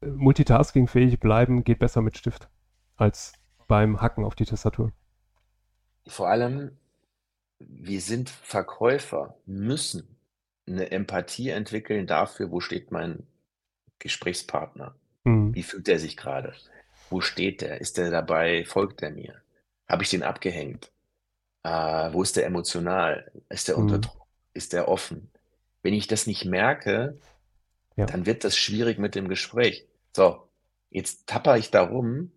äh, 0.00 0.06
multitaskingfähig 0.06 1.18
bleiben 1.18 1.64
geht 1.64 1.78
besser 1.78 2.02
mit 2.02 2.16
Stift 2.16 2.48
als 2.96 3.32
beim 3.66 4.00
Hacken 4.00 4.24
auf 4.24 4.34
die 4.34 4.44
Tastatur. 4.44 4.92
Vor 6.06 6.28
allem, 6.28 6.72
wir 7.58 8.00
sind 8.00 8.30
Verkäufer, 8.30 9.36
müssen 9.46 10.16
eine 10.66 10.90
Empathie 10.90 11.50
entwickeln 11.50 12.06
dafür, 12.06 12.50
wo 12.50 12.60
steht 12.60 12.90
mein 12.90 13.26
Gesprächspartner. 13.98 14.94
Mhm. 15.24 15.54
Wie 15.54 15.62
fühlt 15.62 15.88
er 15.88 15.98
sich 15.98 16.16
gerade? 16.16 16.54
Wo 17.10 17.20
steht 17.20 17.60
der? 17.60 17.80
Ist 17.80 17.98
der 17.98 18.10
dabei? 18.10 18.64
Folgt 18.64 19.02
er 19.02 19.10
mir? 19.10 19.42
Habe 19.88 20.02
ich 20.04 20.10
den 20.10 20.22
abgehängt? 20.22 20.92
Äh, 21.64 21.70
wo 22.12 22.22
ist 22.22 22.36
der 22.36 22.46
emotional? 22.46 23.30
Ist 23.50 23.68
der 23.68 23.78
unter 23.78 23.98
Mhm. 23.98 24.02
Druck? 24.02 24.26
Ist 24.54 24.72
der 24.72 24.88
offen? 24.88 25.30
Wenn 25.82 25.94
ich 25.94 26.06
das 26.08 26.26
nicht 26.26 26.44
merke, 26.44 27.18
Ja. 27.96 28.06
dann 28.06 28.26
wird 28.26 28.44
das 28.44 28.56
schwierig 28.56 28.98
mit 28.98 29.14
dem 29.14 29.28
Gespräch. 29.28 29.86
So, 30.16 30.48
jetzt 30.90 31.26
tapper 31.26 31.56
ich 31.58 31.70
da 31.70 31.82
rum 31.82 32.32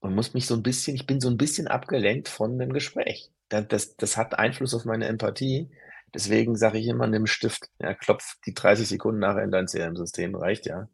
und 0.00 0.14
muss 0.14 0.34
mich 0.34 0.46
so 0.46 0.54
ein 0.54 0.62
bisschen, 0.62 0.94
ich 0.96 1.06
bin 1.06 1.20
so 1.20 1.28
ein 1.28 1.36
bisschen 1.38 1.68
abgelenkt 1.68 2.28
von 2.28 2.58
dem 2.58 2.72
Gespräch. 2.72 3.30
Das, 3.48 3.68
das, 3.68 3.96
das 3.96 4.16
hat 4.16 4.38
Einfluss 4.38 4.74
auf 4.74 4.84
meine 4.84 5.06
Empathie. 5.06 5.70
Deswegen 6.14 6.56
sage 6.56 6.78
ich 6.78 6.86
immer, 6.86 7.06
nimm 7.08 7.26
Stift. 7.26 7.68
Ja, 7.80 7.94
klopf 7.94 8.36
die 8.46 8.54
30 8.54 8.88
Sekunden 8.88 9.20
nachher 9.20 9.42
in 9.44 9.50
dein 9.50 9.66
CRM-System, 9.66 10.34
reicht 10.36 10.66
ja. 10.66 10.88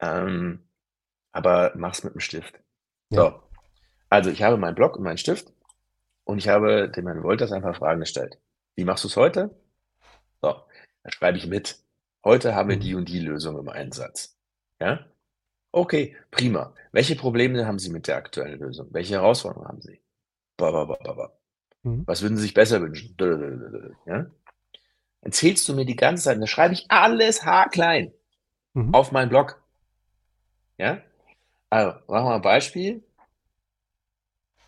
Ähm, 0.00 0.60
aber 1.32 1.72
mach's 1.74 2.04
mit 2.04 2.14
dem 2.14 2.20
Stift. 2.20 2.54
Ja. 3.10 3.20
So. 3.22 3.42
Also 4.08 4.30
ich 4.30 4.42
habe 4.42 4.56
meinen 4.58 4.74
Block 4.74 4.96
und 4.96 5.02
meinen 5.04 5.18
Stift 5.18 5.52
und 6.24 6.38
ich 6.38 6.48
habe 6.48 6.88
dem 6.90 7.06
Herrn 7.06 7.22
Wolters 7.22 7.52
einfach 7.52 7.76
Fragen 7.76 8.00
gestellt. 8.00 8.38
Wie 8.76 8.84
machst 8.84 9.04
du 9.04 9.08
es 9.08 9.16
heute? 9.16 9.50
So, 10.42 10.54
da 11.02 11.10
schreibe 11.10 11.38
ich 11.38 11.46
mit. 11.46 11.78
Heute 12.24 12.54
haben 12.54 12.68
wir 12.68 12.76
Mhm. 12.76 12.80
die 12.80 12.94
und 12.94 13.08
die 13.08 13.18
Lösung 13.20 13.58
im 13.58 13.68
Einsatz. 13.68 14.36
Ja? 14.80 15.06
Okay, 15.72 16.16
prima. 16.30 16.74
Welche 16.92 17.16
Probleme 17.16 17.66
haben 17.66 17.78
Sie 17.78 17.90
mit 17.90 18.06
der 18.06 18.16
aktuellen 18.16 18.60
Lösung? 18.60 18.88
Welche 18.92 19.14
Herausforderungen 19.14 19.68
haben 19.68 19.80
Sie? 19.80 20.00
Ba, 20.58 20.70
ba, 20.70 20.84
ba, 20.84 20.98
ba, 21.02 21.12
ba. 21.14 21.32
Mhm. 21.82 22.06
Was 22.06 22.22
würden 22.22 22.36
Sie 22.36 22.42
sich 22.42 22.54
besser 22.54 22.80
wünschen? 22.82 23.16
Ja? 24.06 24.26
Erzählst 25.22 25.68
du 25.68 25.74
mir 25.74 25.86
die 25.86 25.96
ganze 25.96 26.24
Zeit, 26.24 26.40
da 26.42 26.46
schreibe 26.46 26.74
ich 26.74 26.90
alles 26.90 27.44
haarklein 27.44 28.12
Mhm. 28.74 28.94
auf 28.94 29.12
meinen 29.12 29.28
Blog. 29.30 29.62
Ja? 30.78 31.00
Also, 31.72 31.92
machen 32.06 32.06
wir 32.06 32.22
mal 32.24 32.34
ein 32.36 32.42
Beispiel. 32.42 33.02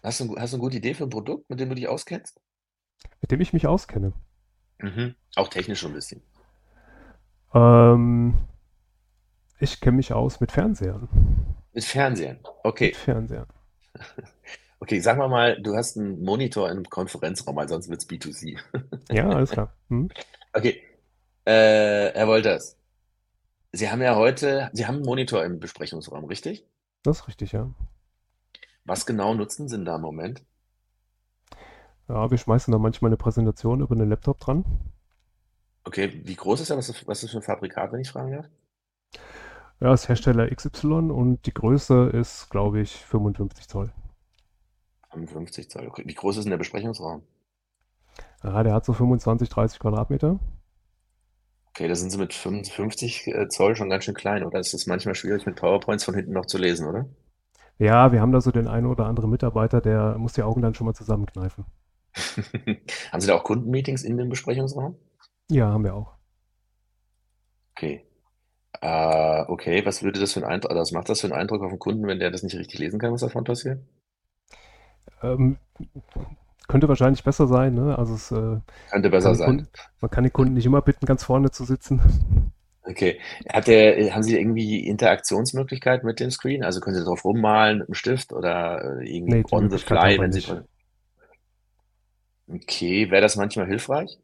Hast 0.02 0.20
du, 0.20 0.34
hast 0.38 0.54
du 0.54 0.56
eine 0.56 0.62
gute 0.62 0.78
Idee 0.78 0.94
für 0.94 1.04
ein 1.04 1.11
Produkt, 1.11 1.50
mit 1.50 1.61
dem 1.61 1.68
du 1.68 1.75
dich 1.75 1.87
auskennst? 1.87 2.40
Mit 3.20 3.30
dem 3.30 3.42
ich 3.42 3.52
mich 3.52 3.66
auskenne. 3.66 4.14
Mhm. 4.78 5.14
Auch 5.37 5.49
technisch 5.49 5.80
schon 5.80 5.90
ein 5.90 5.96
bisschen. 5.96 6.23
Ähm, 7.52 8.38
ich 9.61 9.82
kenne 9.82 9.99
mich 9.99 10.14
aus 10.14 10.40
mit 10.40 10.50
Fernsehern. 10.50 11.11
Mit 11.75 11.84
Fernsehen. 11.84 12.38
Okay. 12.62 12.87
Mit 12.87 12.96
Fernsehern. 12.96 13.49
Okay, 14.80 15.00
sagen 15.00 15.18
wir 15.18 15.28
mal, 15.28 15.62
du 15.62 15.75
hast 15.76 15.96
einen 15.96 16.23
Monitor 16.23 16.70
im 16.70 16.84
Konferenzraum, 16.84 17.56
weil 17.56 17.68
sonst 17.68 17.88
wird 17.88 18.02
es 18.02 18.08
B2C. 18.08 18.58
Ja, 19.11 19.30
alles 19.30 19.50
klar. 19.50 19.73
Mhm. 19.88 20.11
Okay. 20.52 20.82
Äh, 21.46 22.12
Herr 22.12 22.26
Wolters, 22.26 22.76
Sie 23.73 23.90
haben 23.90 24.02
ja 24.02 24.14
heute 24.16 24.70
Sie 24.73 24.87
haben 24.87 24.99
'n 24.99 25.04
Monitor 25.04 25.44
im 25.44 25.58
Besprechungsraum, 25.58 26.26
richtig? 26.26 26.66
Das 27.04 27.20
ist 27.20 27.28
richtig, 27.28 27.52
ja. 27.52 27.68
Was 28.87 29.06
genau 29.06 29.32
nutzen 29.34 29.66
Sie 29.68 29.76
denn 29.76 29.84
da 29.87 29.96
im 29.96 30.02
Moment? 30.02 30.44
Ja, 32.08 32.30
wir 32.30 32.37
schmeißen 32.37 32.70
da 32.73 32.78
manchmal 32.78 33.11
'ne 33.11 33.16
Präsentation 33.16 33.80
über 33.80 33.94
'nen 33.94 34.08
Laptop 34.11 34.38
dran. 34.38 34.64
Okay, 35.87 36.20
wie 36.25 36.34
groß 36.34 36.61
ist? 36.61 36.70
Was 36.70 36.88
ist 36.88 37.06
was 37.06 37.18
ist 37.23 37.25
das 37.25 37.30
für 37.32 37.37
'n 37.38 37.42
Fabrikat, 37.42 37.92
wenn 37.92 38.00
ich 38.00 38.11
fragen 38.11 38.32
darf? 38.32 38.46
Ja, 39.80 39.92
ist 39.92 40.08
Hersteller 40.08 40.50
XY 40.52 41.11
und 41.11 41.46
die 41.46 41.54
Größe 41.54 42.08
ist, 42.12 42.49
glaube 42.50 42.80
ich, 42.80 42.94
55 43.04 43.68
Zoll. 43.68 43.92
55 45.11 45.68
Zoll, 45.68 45.88
okay. 45.88 46.04
Wie 46.06 46.14
groß 46.14 46.37
ist 46.38 46.44
denn 46.44 46.50
der 46.50 46.58
Besprechungsraum? 46.58 47.23
Ja, 48.42 48.62
der 48.62 48.75
hat 48.75 48.84
so 48.84 48.92
25, 48.92 49.49
30 49.49 49.78
Quadratmeter. 49.80 50.38
Okay, 51.76 51.88
da 51.88 51.95
sind 51.95 52.09
Sie 52.11 52.19
mit 52.19 52.33
55, 52.33 53.26
äh, 53.26 53.49
Zoll 53.49 53.75
schon 53.76 53.90
ganz 53.90 54.04
schön 54.04 54.14
klein, 54.14 54.45
oder? 54.45 54.61
Es 54.61 54.73
ist 54.75 54.87
manchmal 54.87 55.14
schwierig, 55.16 55.45
mit 55.45 55.57
PowerPoints 55.57 56.04
von 56.04 56.14
hinten 56.14 56.33
noch 56.33 56.47
zu 56.47 56.57
lesen, 56.57 56.87
oder? 56.87 57.07
Ja, 57.78 58.11
wir 58.11 58.21
haben 58.21 58.33
da 58.33 58.40
so 58.40 58.50
den 58.50 58.66
einen 58.66 58.87
oder 58.87 59.07
anderen 59.07 59.31
Mitarbeiter, 59.31 59.81
der 59.81 60.19
muss 60.19 60.33
die 60.33 60.43
Augen 60.43 60.61
dann 60.61 60.75
schon 60.75 60.87
mal 60.87 60.95
zusammenkneifen. 60.95 61.64
Haben 63.12 63.21
Sie 63.21 63.26
da 63.26 63.35
auch 63.37 63.45
Kundenmeetings 63.45 64.02
in 64.02 64.16
dem 64.16 64.28
Besprechungsraum? 64.28 64.97
Ja, 65.50 65.71
haben 65.73 65.85
wir 65.85 65.95
auch. 65.95 66.14
Okay. 67.76 68.04
Äh, 68.83 69.43
okay, 69.49 69.85
was 69.87 70.02
würde 70.02 70.21
das 70.21 70.35
für 70.35 70.40
'n 70.40 70.45
Eindr 70.47 70.71
oder 70.71 70.81
was 70.83 70.93
macht 70.93 71.09
das 71.11 71.23
für 71.23 71.28
'n 71.28 71.33
Eindruck 71.35 71.62
auf 71.62 71.73
'n 71.73 71.78
Kunden, 71.81 72.07
wenn 72.09 72.21
der 72.21 72.31
das 72.33 72.43
nicht 72.45 72.57
richtig 72.57 72.81
lesen 72.81 73.00
kann, 73.00 73.12
was 73.12 73.23
da 73.23 73.28
vorne 73.31 73.47
passiert? 73.47 73.81
Ähm, 75.23 75.57
könnte 76.68 76.88
wahrscheinlich 76.88 77.25
besser 77.25 77.47
sein, 77.47 77.75
ne? 77.75 77.99
Also, 77.99 78.14
es, 78.14 78.30
äh, 78.33 78.61
Könnte 78.90 79.11
besser 79.11 79.35
sein. 79.35 79.62
Kunden 79.62 79.68
man 80.00 80.11
kann 80.11 80.25
den 80.25 80.33
Kunden 80.33 80.54
nicht 80.54 80.66
immer 80.66 80.83
bitten, 80.83 81.06
ganz 81.06 81.25
vorne 81.25 81.50
zu 81.52 81.64
sitzen. 81.64 82.00
Okay. 82.87 83.18
Hat 83.50 83.66
der 83.66 84.14
haben 84.14 84.23
Sie 84.23 84.37
irgendwie 84.38 84.87
Interaktionsmöglichkeiten 84.87 86.06
mit 86.06 86.21
dem 86.21 86.30
Screen? 86.30 86.62
Also, 86.62 86.80
können 86.80 86.97
Sie 86.97 87.04
drauf 87.04 87.25
rummalen 87.25 87.78
mit 87.78 87.88
'm 87.88 87.94
Stift 87.94 88.33
oder, 88.33 89.00
äh, 89.00 89.16
irgendwie 89.16 89.33
Ne, 89.33 89.42
die 89.44 89.50
on 89.50 89.71
the 89.71 89.78
fly, 89.78 90.21
wenn 90.21 90.33
Sie 90.33 90.42
nicht. 90.42 90.47
dran 90.47 90.66
Okay, 92.49 93.11
wäre 93.11 93.21
das 93.23 93.37
manchmal 93.37 93.66
hilfreich? 93.66 94.18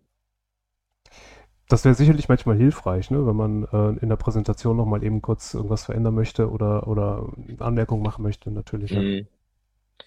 Das 1.68 1.85
wäre 1.85 1.94
sicherlich 1.94 2.28
manchmal 2.28 2.56
hilfreich, 2.56 3.11
ne, 3.11 3.25
wenn 3.26 3.37
man, 3.37 3.64
äh, 3.64 4.00
in 4.02 4.09
der 4.09 4.16
Präsentation 4.16 4.76
noch 4.76 4.87
mal 4.87 5.04
eben 5.04 5.23
kurz 5.23 5.54
irgendwas 5.54 5.85
verändern 5.85 6.14
möchte 6.14 6.50
oder 6.50 6.88
oder 6.88 7.28
Anmerkungen 7.61 8.02
machen 8.02 8.23
möchte, 8.25 8.50
natürlich, 8.50 8.94
ja. 8.94 9.04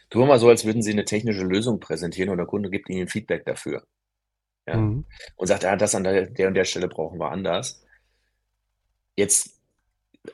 Tun 0.09 0.21
wir 0.23 0.25
mal 0.27 0.39
so, 0.39 0.49
als 0.49 0.65
würden 0.65 0.81
Sie 0.81 0.93
'ne 0.93 1.05
technische 1.05 1.43
Lösung 1.43 1.79
präsentieren 1.79 2.29
und 2.29 2.37
der 2.37 2.45
Kunde 2.47 2.69
gibt 2.69 2.89
Ihnen 2.89 3.07
Feedback 3.07 3.45
dafür. 3.45 3.83
Ja? 4.67 4.77
Mhm. 4.79 5.05
Und 5.37 5.47
sagt: 5.47 5.65
„Ah, 5.65 5.75
das 5.77 5.95
an 5.95 6.03
der 6.05 6.27
der 6.27 6.49
und 6.49 6.55
der 6.55 6.65
Stelle 6.65 6.89
brauchen 6.89 7.19
wir 7.19 7.31
anders.“ 7.31 7.81
Jetzt 9.17 9.59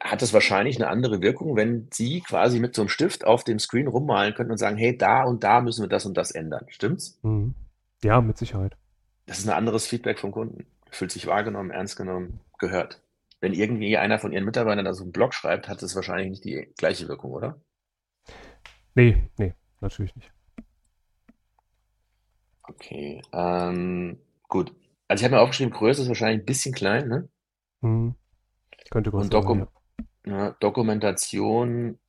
hat 0.02 0.22
es 0.24 0.34
wahrscheinlich 0.34 0.80
'ne 0.80 0.88
andere 0.90 1.22
Wirkung, 1.22 1.56
wenn 1.58 1.90
Sie 1.94 2.22
quasi 2.22 2.60
mit 2.60 2.76
so 2.76 2.84
'nem 2.84 2.90
Stift 2.90 3.26
auf 3.26 3.44
dem 3.46 3.60
Screen 3.60 3.88
rummalen 3.88 4.34
könnten 4.36 4.52
und 4.54 4.58
sagen: 4.60 4.78
„Hey, 4.78 4.98
da 4.98 5.24
und 5.26 5.44
da 5.44 5.62
müssen 5.62 5.84
wir 5.84 5.90
das 5.90 6.06
und 6.06 6.18
das 6.18 6.32
ändern.“ 6.32 6.66
Stimmt's? 6.70 7.20
Mhm. 7.24 7.56
Ja, 8.04 8.22
mit 8.22 8.38
Sicherheit. 8.38 8.76
Das 9.28 9.40
ist 9.40 9.46
'n 9.48 9.52
anderes 9.52 9.86
Feedback 9.88 10.20
vom 10.20 10.32
Kunden. 10.32 10.66
Fühlt 10.92 11.12
sich 11.12 11.28
wahrgenommen, 11.28 11.72
ernst 11.72 11.96
genommen, 11.98 12.40
gehört. 12.58 13.02
Wenn 13.42 13.54
irgendwie 13.54 13.98
einer 13.98 14.20
von 14.20 14.32
Ihren 14.32 14.46
Mitarbeitern 14.46 14.86
da 14.86 14.94
so 14.94 15.04
'n 15.04 15.12
Blog 15.12 15.34
schreibt, 15.34 15.68
hat 15.68 15.82
das 15.82 15.96
wahrscheinlich 15.96 16.30
nicht 16.30 16.46
die 16.46 16.74
gleiche 16.78 17.08
Wirkung, 17.08 17.32
oder? 17.32 17.60
Ne, 18.96 19.30
ne, 19.38 19.56
natürlich 19.82 20.16
nicht. 20.16 20.32
Okay, 22.68 23.22
ähm, 23.34 24.20
gut. 24.48 24.74
Also, 25.08 25.22
ich 25.22 25.26
habe 25.26 25.36
mir 25.36 25.42
aufgeschrieben, 25.42 25.74
Größe 25.74 26.04
ist 26.04 26.08
wahrscheinlich 26.08 26.44
'n 26.44 26.46
bisschen 26.46 26.74
klein, 26.74 27.08
ne? 27.08 27.30
Mhm. 27.82 28.16
Könnte 28.92 29.12
Und 29.12 29.30
größer 29.30 29.42
sein, 29.42 29.58
ja. 29.58 29.68
ja, 30.26 30.52
Dokumentation 30.60 32.00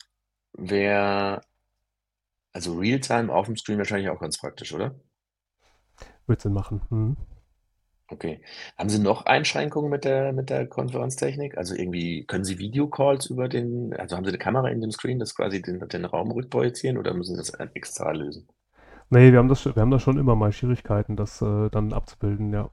wäre 0.54 1.42
also, 2.54 2.76
Realtime 2.78 3.32
aufm 3.32 3.56
Screen 3.56 3.78
wahrscheinlich 3.78 4.08
auch 4.10 4.20
ganz 4.20 4.38
praktisch, 4.38 4.72
oder? 4.74 4.94
Würde 6.26 6.42
Sinn 6.42 6.52
machen, 6.52 6.80
mhm. 6.90 7.16
Okay. 8.12 8.40
Haben 8.76 8.88
Sie 8.90 8.98
noch 8.98 9.24
Einschränkungen 9.26 9.88
mit 9.88 10.04
der 10.04 10.32
mit 10.32 10.50
der 10.50 10.66
Konferenztechnik? 10.66 11.56
Also, 11.56 11.76
irgendwie 11.76 12.24
können 12.26 12.44
Sie 12.44 12.58
Videocalls 12.58 13.26
über 13.26 13.48
den 13.48 13.94
also, 13.94 14.16
haben 14.16 14.24
Sie 14.24 14.32
'ne 14.32 14.38
Kamera 14.38 14.68
in 14.68 14.80
dem 14.80 14.90
Screen, 14.90 15.20
das 15.20 15.34
quasi 15.36 15.62
den 15.62 15.78
den 15.88 16.04
Raum 16.04 16.32
rückprojizieren 16.32 16.98
oder 16.98 17.14
müssen 17.14 17.36
Sie 17.36 17.38
das, 17.40 17.50
extra 17.74 18.10
lösen? 18.10 18.48
Ne, 19.12 19.32
wir 19.32 19.38
haben 19.40 19.48
das 19.48 19.60
sch 19.60 19.74
wir 19.74 19.82
haben 19.82 19.90
da 19.90 19.98
schon 19.98 20.18
immer 20.18 20.36
mal 20.36 20.52
Schwierigkeiten, 20.52 21.16
das, 21.16 21.42
äh, 21.42 21.68
dann 21.70 21.92
abzubilden, 21.92 22.52
ja. 22.52 22.70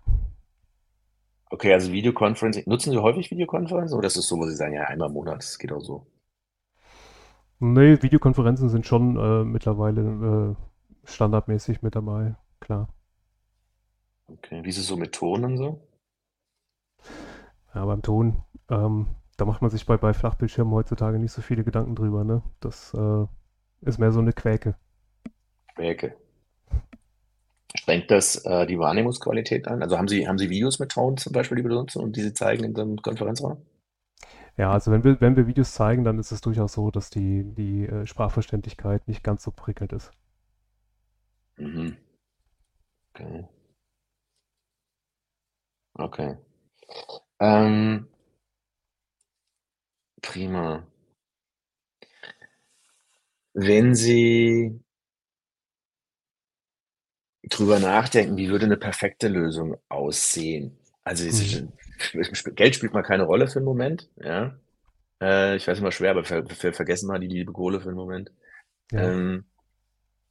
Okay, 1.52 1.72
also, 1.74 1.94
Videoconferencing 1.94 2.64
nutzen 2.68 2.92
Sie 2.92 2.98
häufig 3.02 3.32
Videokonferenzen 3.32 3.98
oder 3.98 4.08
ist 4.08 4.18
das 4.18 4.28
so, 4.28 4.38
wo 4.38 4.46
Sie 4.48 4.56
sagen: 4.56 4.74
„Ja, 4.74 4.84
einmal 4.84 5.08
im 5.08 5.14
Monat, 5.14 5.38
das 5.38 5.58
geht 5.58 5.72
auch 5.72 5.80
so?“ 5.82 6.08
Ne, 7.62 8.02
Videokonferenzen 8.04 8.70
sind 8.70 8.86
schon, 8.86 9.18
äh, 9.18 9.44
mittlerweile, 9.44 10.56
äh, 10.56 11.10
standardmäßig 11.10 11.82
mit 11.82 11.96
dabei, 11.96 12.36
klar. 12.60 12.88
Okay. 14.30 14.64
Wie 14.64 14.70
ist 14.70 14.78
es 14.78 14.88
so 14.88 14.98
mit 14.98 15.14
Ton 15.16 15.44
und 15.46 15.58
so? 15.58 15.88
Ja, 17.76 17.86
beim 17.86 18.02
Ton, 18.02 18.44
ähm, 18.70 19.08
da 19.38 19.46
macht 19.46 19.62
man 19.62 19.70
sich 19.72 19.86
bei 19.86 19.98
bei 19.98 20.14
Flachbildschirmen 20.14 20.74
heutzutage 20.74 21.20
nicht 21.20 21.32
so 21.32 21.42
viele 21.42 21.64
Gedanken 21.64 21.96
drüber, 21.96 22.24
ne? 22.24 22.42
Das, 22.60 22.94
äh, 22.94 23.26
ist 23.82 24.00
mehr 24.00 24.12
so 24.12 24.22
'ne 24.22 24.34
Quäke. 24.34 24.76
Quäke. 25.76 26.16
Schränkt 27.76 28.12
das, 28.12 28.38
äh, 28.46 28.66
die 28.68 28.80
Wahrnehmungsqualität 28.80 29.68
ein? 29.68 29.82
Also, 29.84 29.98
haben 29.98 30.08
Sie 30.08 30.28
haben 30.28 30.38
Sie 30.38 30.50
Videos 30.50 30.80
mit 30.80 30.92
Ton 30.92 31.18
zum 31.18 31.34
Beispiel, 31.34 31.58
die 31.58 31.64
benutzen 31.64 32.02
und 32.02 32.16
die 32.16 32.22
Sie 32.22 32.34
zeigen 32.34 32.64
in 32.64 32.76
so 32.76 32.84
'nem 32.86 32.98
Konferenzraum? 33.02 33.58
Ja, 34.58 34.72
also, 34.72 34.92
wenn 34.92 35.04
wir 35.04 35.22
wenn 35.22 35.36
wir 35.36 35.46
Videos 35.48 35.74
zeigen, 35.74 36.04
dann 36.04 36.18
ist 36.18 36.32
es 36.32 36.42
durchaus 36.42 36.74
so, 36.74 36.90
dass 36.90 37.10
die 37.12 37.44
die, 37.44 37.86
äh, 37.86 38.06
Sprachverständlichkeit 38.08 39.08
nicht 39.08 39.24
ganz 39.24 39.44
so 39.44 39.52
prickelnd 39.52 39.94
ist. 39.94 40.12
Mhm. 41.60 41.98
Okay. 43.16 43.48
Okay. 46.00 46.36
Ähm 47.42 48.08
Prima. 50.24 50.88
Wenn 53.56 53.96
Sie 53.96 54.80
drüber 57.46 57.80
nachdenken, 57.80 58.38
wie 58.38 58.50
würde 58.50 58.68
'ne 58.68 58.78
perfekte 58.78 59.28
Lösung 59.28 59.78
aussehen? 59.90 60.78
Also, 61.04 61.26
es 61.28 61.62
Mhm. 61.62 62.56
Geld 62.56 62.76
spielt 62.76 62.94
mal 62.94 63.04
keine 63.04 63.24
Rolle 63.24 63.48
für 63.48 63.60
'n 63.60 63.66
Moment, 63.66 64.10
ja? 64.18 64.58
Äh, 65.22 65.58
ich 65.58 65.68
weiß 65.68 65.80
immer 65.80 65.92
schwer, 65.94 66.12
aber 66.12 66.26
ver 66.26 66.46
ver 66.48 66.74
vergessen 66.74 67.08
wir 67.10 67.20
die 67.20 67.28
liebe 67.28 67.54
Kohle 67.54 67.82
für 67.82 67.90
'n 67.92 67.96
Moment. 67.96 68.32
Ja. 68.92 69.00
Ähm, 69.04 69.46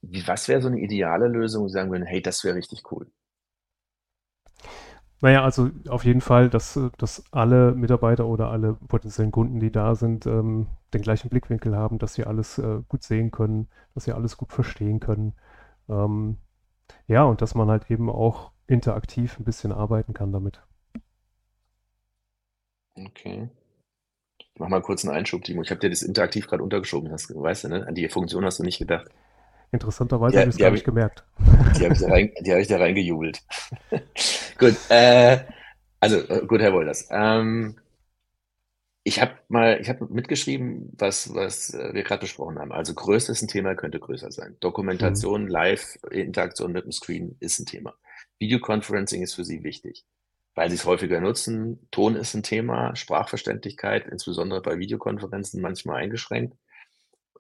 wie 0.02 0.26
was 0.28 0.48
wäre 0.48 0.62
so 0.62 0.68
'ne 0.70 0.80
ideale 0.80 1.28
Lösung, 1.28 1.64
wo 1.64 1.68
Sie 1.68 1.74
sagen 1.74 1.90
würden: 1.92 2.06
„Hey, 2.06 2.22
das 2.22 2.44
wäre 2.44 2.56
richtig 2.56 2.82
cool?“ 2.92 3.10
Na 5.22 5.30
ja, 5.30 5.42
also, 5.44 5.70
auf 5.88 6.04
jeden 6.04 6.20
Fall, 6.20 6.50
dass 6.50 6.78
dass 6.98 7.24
alle 7.32 7.72
Mitarbeiter 7.74 8.26
oder 8.26 8.50
alle 8.50 8.74
potenziellen 8.74 9.32
Kunden, 9.32 9.60
die 9.60 9.72
da 9.72 9.94
sind, 9.94 10.26
ähm, 10.26 10.66
den 10.92 11.00
gleichen 11.02 11.30
Blickwinkel 11.30 11.74
haben, 11.74 11.98
dass 11.98 12.14
sie 12.14 12.24
alles, 12.24 12.58
äh, 12.58 12.80
gut 12.88 13.02
sehen 13.02 13.30
können, 13.30 13.68
dass 13.94 14.04
sie 14.04 14.12
alles 14.12 14.36
gut 14.36 14.52
verstehen 14.52 15.00
können. 15.00 15.32
Ähm, 15.88 16.38
ja, 17.08 17.24
und 17.24 17.42
dass 17.42 17.54
man 17.54 17.70
halt 17.70 17.90
eben 17.90 18.10
auch 18.10 18.52
interaktiv 18.68 19.38
'n 19.40 19.44
bisschen 19.44 19.72
arbeiten 19.72 20.14
kann 20.14 20.32
damit. 20.32 20.62
Okay. 22.98 23.48
Ich 24.54 24.60
mache 24.60 24.70
mal 24.70 24.82
kurz 24.82 25.04
'n 25.04 25.10
Einschub, 25.10 25.44
Timo. 25.44 25.62
Ich 25.62 25.70
habe 25.70 25.80
dir 25.80 25.90
das 25.90 26.02
interaktiv 26.02 26.46
grad 26.48 26.60
untergeschoben, 26.60 27.10
das 27.10 27.28
weißt 27.34 27.64
du, 27.64 27.68
ne? 27.68 27.86
An 27.86 27.94
die 27.94 28.08
Funktion 28.08 28.44
hast 28.44 28.58
du 28.58 28.64
nicht 28.64 28.78
gedacht. 28.78 29.08
Interessanterweise 29.72 30.38
habe 30.38 30.48
Ja, 30.48 30.48
ich's 30.48 30.58
die 30.58 30.60
gar 30.60 30.70
habe 30.70 30.76
nicht 30.76 30.84
ich 30.84 30.84
gemerkt. 30.84 31.24
die 31.76 31.84
habe 31.86 31.94
ich 31.94 32.02
habe 32.02 32.60
ich 32.62 32.68
da 32.68 32.78
reingejubelt. 32.78 33.42
Gut, 34.58 34.74
äh, 34.88 35.38
also, 36.00 36.16
äh, 36.28 36.46
gut, 36.46 36.60
Herr 36.60 36.72
Wohlers. 36.72 37.08
Ähm 37.10 37.76
ich 39.08 39.20
habe 39.20 39.36
mal 39.46 39.80
ich 39.80 39.88
habe 39.88 40.04
mitgeschrieben, 40.12 40.92
was 40.98 41.32
was, 41.32 41.72
äh, 41.72 41.94
wir 41.94 42.02
grad 42.02 42.18
besprochen 42.22 42.58
haben. 42.58 42.72
Also, 42.72 42.92
Größe 42.92 43.30
ist 43.30 43.40
'n 43.40 43.46
Thema, 43.46 43.76
könnte 43.76 44.00
größer 44.00 44.32
sein. 44.32 44.56
Mhm. 45.00 45.26
Dokumentation, 45.28 45.46
Live-Interaktion 45.46 46.72
mit 46.72 46.86
'm 46.86 46.90
Screen 46.90 47.36
ist 47.38 47.60
'n 47.60 47.66
Thema. 47.66 47.94
Videoconferencing 48.40 49.22
ist 49.22 49.34
für 49.34 49.44
Sie 49.44 49.62
wichtig, 49.62 50.04
weil 50.56 50.70
Sie's 50.70 50.84
häufiger 50.86 51.20
nutzen. 51.20 51.86
Ton 51.92 52.16
ist 52.16 52.34
'n 52.34 52.42
Thema, 52.42 52.96
Sprachverständlichkeit, 52.96 54.08
insbesondere 54.08 54.60
bei 54.60 54.76
Videokonferenzen 54.80 55.62
manchmal 55.62 56.02
eingeschränkt. 56.02 56.56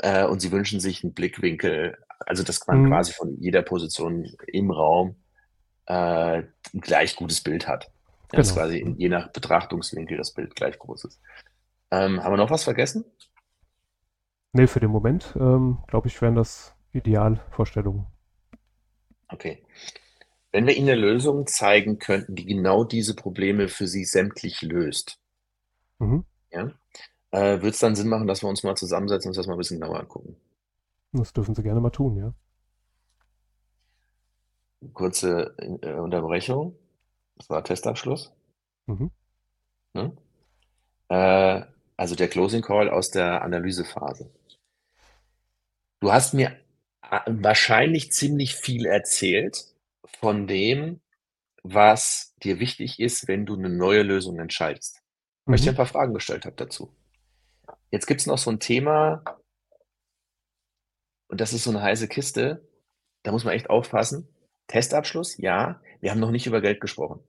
Äh, 0.00 0.26
und 0.26 0.40
Sie 0.40 0.52
wünschen 0.52 0.80
sich 0.80 1.04
'n 1.04 1.14
Blickwinkel, 1.14 1.98
also, 2.20 2.42
dass 2.44 2.66
man 2.68 2.82
Mhm. 2.82 2.84
quasi 2.84 3.12
von 3.12 3.36
jeder 3.40 3.62
Position 3.62 4.26
im 4.48 4.70
Raum, 4.72 5.16
äh, 5.86 6.38
'n 6.74 6.80
gleich 6.80 7.16
gutes 7.16 7.42
Bild 7.42 7.68
hat. 7.68 7.90
Ja, 8.32 8.38
dass 8.38 8.48
Genau, 8.48 8.54
quasi 8.54 8.78
in 8.78 8.96
je 8.98 9.08
nach 9.08 9.28
Betrachtungswinkel 9.32 10.16
das 10.18 10.32
Bild 10.34 10.54
gleich 10.56 10.78
groß 10.78 11.04
ist. 11.06 11.20
Ähm, 11.92 12.22
haben 12.24 12.32
wir 12.34 12.38
noch 12.38 12.50
was 12.50 12.64
vergessen? 12.64 13.04
Ne, 14.54 14.66
für 14.68 14.80
den 14.80 14.90
Moment, 14.90 15.34
ähm, 15.38 15.78
glaube 15.86 16.08
ich, 16.08 16.20
wären 16.22 16.34
das 16.34 16.74
Idealvorstellungen. 16.92 18.06
Okay. 19.32 19.62
Wenn 20.52 20.66
wir 20.66 20.76
Ihnen 20.76 20.86
'ne 20.86 20.96
Lösung 20.96 21.46
zeigen 21.46 21.98
könnten, 21.98 22.36
die 22.36 22.46
genau 22.46 22.84
diese 22.84 23.14
Probleme 23.16 23.68
für 23.68 23.86
Sie 23.88 24.04
sämtlich 24.04 24.62
löst 24.62 25.18
Mhm. 26.00 26.26
Ja? 26.52 26.70
Äh, 27.32 27.62
Wird 27.62 27.74
es 27.74 27.80
dann 27.80 27.96
Sinn 27.96 28.08
machen, 28.08 28.26
dass 28.28 28.42
wir 28.42 28.48
uns 28.50 28.62
mal 28.64 28.76
zusammensetzen 28.76 29.28
und 29.28 29.30
uns 29.30 29.36
das 29.38 29.46
mal 29.48 29.54
ein 29.54 29.58
bisschen 29.58 29.80
genauer 29.80 30.00
angucken? 30.00 30.36
Das 31.14 31.32
dürfen 31.32 31.54
Sie 31.54 31.62
gerne 31.64 31.80
mal 31.80 31.90
tun, 31.90 32.16
ja. 32.16 32.32
Kurze 34.92 35.54
äh, 35.58 35.92
Unterbrechung. 35.94 36.76
Das 37.36 37.50
war 37.50 37.64
Testabschluss. 37.64 38.32
Mhm. 38.86 39.10
Ne? 39.94 40.16
Äh, 41.08 41.62
also 41.96 42.14
der 42.14 42.28
Closing 42.28 42.62
Call 42.62 42.90
aus 42.90 43.10
der 43.10 43.42
Analysephase. 43.42 44.30
Du 46.00 46.12
hast 46.12 46.34
mir 46.34 46.56
äh, 47.10 47.20
wahrscheinlich 47.26 48.12
ziemlich 48.12 48.54
viel 48.54 48.86
erzählt 48.86 49.66
von 50.20 50.46
dem, 50.46 51.00
was 51.62 52.34
dir 52.42 52.60
wichtig 52.60 53.00
ist, 53.00 53.28
wenn 53.28 53.46
du 53.46 53.54
eine 53.56 53.70
neue 53.70 54.02
Lösung 54.02 54.38
entscheidest. 54.38 55.02
Weil 55.46 55.56
ich 55.56 55.62
dir 55.62 55.72
Mhm. 55.72 55.74
ein 55.74 55.76
paar 55.78 55.86
Fragen 55.86 56.14
gestellt 56.14 56.44
habe 56.44 56.56
dazu. 56.56 56.94
Jetzt 57.90 58.06
gibt 58.06 58.20
es 58.20 58.26
noch 58.26 58.38
so 58.38 58.50
ein 58.50 58.60
Thema, 58.60 59.22
und 61.28 61.40
das 61.40 61.52
ist 61.52 61.64
so 61.64 61.70
eine 61.70 61.82
heiße 61.82 62.08
Kiste, 62.08 62.68
da 63.22 63.32
muss 63.32 63.44
man 63.44 63.54
echt 63.54 63.70
aufpassen. 63.70 64.28
Testabschluss, 64.68 65.36
ja, 65.38 65.80
wir 66.00 66.10
haben 66.10 66.20
noch 66.20 66.30
nicht 66.30 66.46
über 66.46 66.60
Geld 66.60 66.80
gesprochen. 66.80 67.20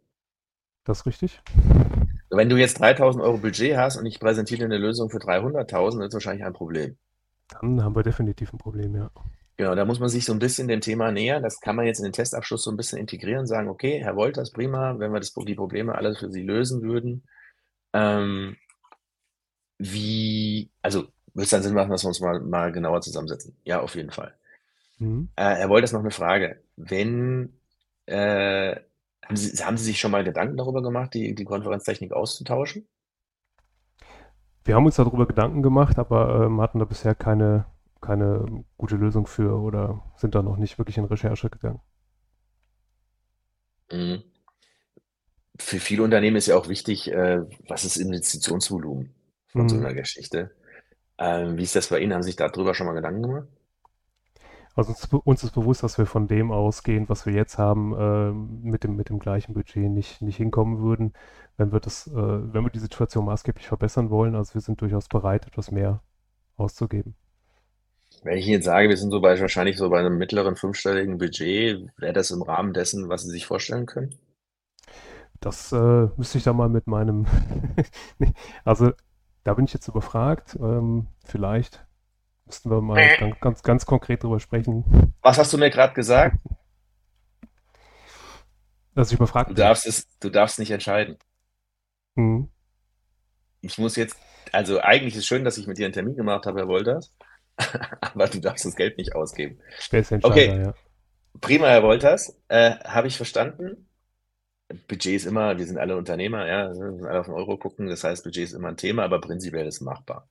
Das 0.83 0.99
ist 0.99 1.05
richtig. 1.05 1.41
Wenn 2.29 2.49
du 2.49 2.57
jetzt 2.57 2.81
3.000 2.81 3.21
Euro 3.21 3.37
Budget 3.37 3.77
hast 3.77 3.97
und 3.97 4.05
ich 4.05 4.19
präsentiere 4.19 4.59
dir 4.59 4.65
eine 4.65 4.77
Lösung 4.77 5.09
für 5.09 5.17
300.000, 5.17 6.05
ist 6.05 6.13
wahrscheinlich 6.13 6.45
ein 6.45 6.53
Problem. 6.53 6.97
Dann 7.49 7.83
haben 7.83 7.95
wir 7.95 8.03
definitiv 8.03 8.53
ein 8.53 8.57
Problem, 8.57 8.95
ja. 8.95 9.09
Genau, 9.55 9.73
da 9.73 9.85
muss 9.85 9.99
man 9.99 10.09
sich 10.09 10.23
so 10.25 10.33
ein 10.33 10.39
bisschen 10.39 10.67
dem 10.67 10.81
Thema 10.81 11.11
nähern. 11.11 11.41
Das 11.41 11.59
kann 11.59 11.75
man 11.75 11.85
jetzt 11.85 11.97
in 11.97 12.03
den 12.03 12.13
Testabschluss 12.13 12.63
so 12.63 12.69
ein 12.69 12.77
bisschen 12.77 12.99
integrieren 12.99 13.41
und 13.41 13.47
sagen, 13.47 13.69
okay, 13.69 13.99
Herr 14.03 14.15
Wolters, 14.15 14.51
prima, 14.51 14.99
wenn 14.99 15.11
wir 15.11 15.19
das, 15.19 15.33
die 15.33 15.55
Probleme 15.55 15.95
alle 15.95 16.15
für 16.15 16.29
Sie 16.29 16.43
lösen 16.43 16.83
würden. 16.83 17.23
Ähm, 17.93 18.55
wie, 19.79 20.69
also 20.81 21.07
würde 21.33 21.43
es 21.43 21.49
dann 21.49 21.63
Sinn 21.63 21.73
machen, 21.73 21.89
dass 21.89 22.03
wir 22.03 22.09
uns 22.09 22.19
mal, 22.19 22.39
mal 22.39 22.71
genauer 22.71 23.01
zusammensetzen? 23.01 23.55
Ja, 23.63 23.81
auf 23.81 23.95
jeden 23.95 24.11
Fall. 24.11 24.35
Mhm. 24.99 25.29
Äh, 25.35 25.55
Herr 25.55 25.69
Wolters, 25.69 25.91
noch 25.91 26.01
eine 26.01 26.11
Frage. 26.11 26.61
Wenn, 26.77 27.59
äh, 28.05 28.75
haben 29.25 29.35
Sie, 29.35 29.63
haben 29.63 29.77
Sie 29.77 29.85
sich 29.85 29.99
schon 29.99 30.11
mal 30.11 30.23
Gedanken 30.23 30.57
darüber 30.57 30.81
gemacht, 30.81 31.13
die, 31.13 31.35
die 31.35 31.43
Konferenztechnik 31.45 32.13
auszutauschen? 32.13 32.87
Wir 34.65 34.75
haben 34.75 34.85
uns 34.85 34.95
darüber 34.97 35.25
Gedanken 35.25 35.63
gemacht, 35.63 35.97
aber 35.97 36.45
ähm, 36.45 36.61
hatten 36.61 36.77
da 36.79 36.85
bisher 36.85 37.15
keine, 37.15 37.65
keine 38.01 38.63
gute 38.77 38.95
Lösung 38.95 39.25
für 39.25 39.59
oder 39.59 40.03
sind 40.15 40.35
da 40.35 40.43
noch 40.43 40.57
nicht 40.57 40.77
wirklich 40.77 40.97
in 40.99 41.05
Recherche 41.05 41.49
gegangen. 41.49 41.81
Mhm. 43.91 44.23
Für 45.59 45.79
viele 45.79 46.03
Unternehmen 46.03 46.35
ist 46.37 46.47
ja 46.47 46.55
auch 46.57 46.67
wichtig, 46.67 47.11
äh, 47.11 47.39
was 47.67 47.83
ist 47.85 47.97
Investitionsvolumen 47.97 49.13
von 49.47 49.67
so 49.67 49.75
Mhm. 49.75 49.77
einer 49.77 49.93
Geschichte. 49.93 50.51
Ähm, 51.19 51.57
wie 51.57 51.63
ist 51.63 51.75
das 51.75 51.89
bei 51.89 51.99
Ihnen? 51.99 52.13
Haben 52.13 52.23
Sie 52.23 52.29
sich 52.29 52.37
darüber 52.37 52.75
schon 52.75 52.87
mal 52.87 52.93
Gedanken 52.93 53.23
gemacht? 53.23 53.47
Also 54.77 54.91
uns, 54.91 55.07
uns 55.11 55.43
ist 55.43 55.55
bewusst, 55.55 55.81
dass 55.81 55.97
wir 55.97 56.05
von 56.05 56.27
dem 56.27 56.51
ausgehen, 56.51 57.09
was 57.09 57.25
wir 57.25 57.33
jetzt 57.33 57.57
haben, 57.57 57.95
ähm, 57.97 58.61
mit 58.61 58.83
dem, 58.83 58.95
mit 58.95 59.09
dem 59.09 59.17
gleichen 59.17 59.55
Budget 59.55 59.89
nicht, 59.89 60.21
nicht 60.21 60.37
hinkommen 60.37 60.79
würden, 60.79 61.13
wenn 61.57 61.71
wir 61.71 61.79
das, 61.79 62.05
äh, 62.05 62.13
wenn 62.13 62.63
wir 62.63 62.69
die 62.69 62.77
Situation 62.77 63.25
maßgeblich 63.25 63.67
verbessern 63.67 64.11
wollen. 64.11 64.35
Also 64.35 64.53
wir 64.53 64.61
sind 64.61 64.79
durchaus 64.79 65.07
bereit, 65.07 65.47
etwas 65.47 65.71
mehr 65.71 66.03
auszugeben. 66.57 67.15
Wenn 68.21 68.37
ich 68.37 68.45
jetzt 68.45 68.65
sage, 68.65 68.87
wir 68.87 68.97
sind 68.97 69.09
so 69.09 69.19
bei 69.19 69.39
wahrscheinlich 69.39 69.77
so 69.77 69.89
bei 69.89 69.99
einem 69.99 70.19
mittleren 70.19 70.55
fünfstelligen 70.55 71.17
Budget, 71.17 71.89
wäre 71.97 72.13
das 72.13 72.29
im 72.29 72.43
Rahmen 72.43 72.73
dessen, 72.73 73.09
was 73.09 73.23
Sie 73.23 73.31
sich 73.31 73.47
vorstellen 73.47 73.87
können? 73.87 74.13
Das 75.39 75.71
äh, 75.71 76.07
müsste 76.17 76.37
ich 76.37 76.43
da 76.43 76.53
mal 76.53 76.69
mit 76.69 76.85
meinem, 76.85 77.25
also 78.63 78.91
da 79.43 79.55
bin 79.55 79.65
ich 79.65 79.73
jetzt 79.73 79.87
überfragt. 79.87 80.55
Ähm, 80.61 81.07
vielleicht 81.25 81.86
müssten 82.47 82.71
wir 82.71 82.81
mal 82.81 83.17
ganz, 83.19 83.39
ganz, 83.39 83.63
ganz 83.63 83.85
konkret 83.85 84.23
drüber 84.23 84.39
sprechen. 84.39 85.13
Was 85.21 85.37
hast 85.37 85.53
du 85.53 85.57
mir 85.57 85.69
gerade 85.69 85.93
gesagt? 85.93 86.37
Dass 88.95 89.11
ich 89.11 89.17
überfragt 89.17 89.51
Du 89.51 89.53
darfst 89.53 89.85
es, 89.85 90.07
du 90.19 90.29
darfst 90.29 90.57
nicht 90.57 90.71
entscheiden. 90.71 91.17
Mhm. 92.15 92.49
Ich 93.61 93.77
muss 93.77 93.95
jetzt, 93.95 94.17
also 94.51 94.79
eigentlich 94.79 95.15
ist 95.15 95.27
schön, 95.27 95.43
dass 95.43 95.57
ich 95.57 95.67
mit 95.67 95.77
dir 95.77 95.85
einen 95.85 95.93
Termin 95.93 96.15
gemacht 96.15 96.45
habe, 96.45 96.59
Herr 96.59 96.67
Wolters, 96.67 97.13
aber 98.01 98.27
du 98.27 98.39
darfst 98.39 98.65
das 98.65 98.75
Geld 98.75 98.97
nicht 98.97 99.13
ausgeben. 99.13 99.59
Okay. 100.23 100.61
ja. 100.63 100.73
Prima, 101.41 101.67
Herr 101.67 101.83
Wolters, 101.83 102.39
äh, 102.47 102.71
habe 102.85 103.07
ich 103.07 103.17
verstanden. 103.17 103.87
Budget 104.87 105.15
ist 105.15 105.25
immer, 105.25 105.57
wir 105.57 105.65
sind 105.65 105.77
alle 105.77 105.95
Unternehmer, 105.95 106.47
ja, 106.47 106.73
wir 106.73 106.91
müssen 106.91 107.05
alle 107.05 107.19
auf 107.19 107.27
den 107.27 107.35
Euro 107.35 107.57
gucken, 107.57 107.87
das 107.87 108.03
heißt, 108.03 108.23
Budget 108.23 108.45
ist 108.45 108.53
immer 108.53 108.69
ein 108.69 108.77
Thema, 108.77 109.03
aber 109.03 109.21
prinzipiell 109.21 109.67
ist 109.67 109.75
es 109.75 109.81
machbar. 109.81 110.27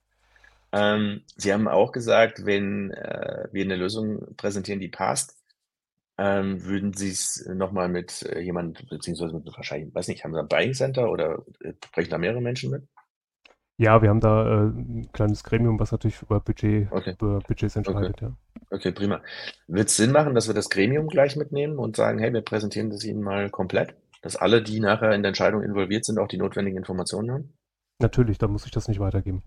Ähm, 0.71 1.21
Sie 1.35 1.53
haben 1.53 1.67
auch 1.67 1.91
gesagt, 1.91 2.45
wenn 2.45 2.91
äh, 2.91 3.47
wir 3.51 3.63
eine 3.63 3.75
Lösung 3.75 4.35
präsentieren, 4.35 4.79
die 4.79 4.89
passt, 4.89 5.37
ähm, 6.17 6.63
würden 6.63 6.93
Sie 6.93 7.09
es 7.09 7.47
nochmal 7.47 7.89
mit 7.89 8.23
äh, 8.23 8.39
jemand, 8.39 8.89
beziehungsweise 8.89 9.33
mit 9.35 9.45
wahrscheinlich, 9.55 9.93
weiß 9.93 10.07
nicht, 10.07 10.23
haben 10.23 10.33
Sie 10.33 10.39
ein 10.39 10.47
Buying 10.47 10.73
Center 10.73 11.09
oder 11.11 11.43
äh, 11.61 11.73
sprechen 11.85 12.09
da 12.09 12.17
mehrere 12.17 12.41
Menschen 12.41 12.71
mit? 12.71 12.83
Ja, 13.77 14.01
wir 14.01 14.09
haben 14.09 14.19
da 14.19 14.63
äh, 14.63 14.67
ein 14.69 15.11
kleines 15.13 15.43
Gremium, 15.43 15.79
was 15.79 15.91
natürlich 15.91 16.21
über 16.23 16.39
Budget, 16.39 16.91
Okay. 16.91 17.13
über 17.19 17.39
Budgets 17.39 17.75
entscheidet, 17.75 18.19
ja. 18.21 18.35
Okay, 18.71 18.91
prima. 18.91 19.21
Wird 19.67 19.89
es 19.89 19.95
Sinn 19.95 20.11
machen, 20.11 20.33
dass 20.33 20.47
wir 20.47 20.55
das 20.55 20.69
Gremium 20.69 21.07
gleich 21.07 21.35
mitnehmen 21.35 21.77
und 21.77 21.95
sagen, 21.95 22.17
hey, 22.17 22.33
wir 22.33 22.41
präsentieren 22.41 22.89
das 22.89 23.03
Ihnen 23.03 23.21
mal 23.21 23.51
komplett, 23.51 23.95
dass 24.23 24.35
alle, 24.35 24.63
die 24.63 24.79
nachher 24.79 25.11
in 25.11 25.21
der 25.21 25.29
Entscheidung 25.29 25.61
involviert 25.61 26.05
sind, 26.05 26.17
auch 26.17 26.27
die 26.27 26.37
notwendigen 26.37 26.77
Informationen 26.77 27.31
haben? 27.31 27.53
Natürlich, 27.99 28.39
da 28.39 28.47
muss 28.47 28.65
ich 28.65 28.71
das 28.71 28.87
nicht 28.87 28.99
weitergeben. 28.99 29.43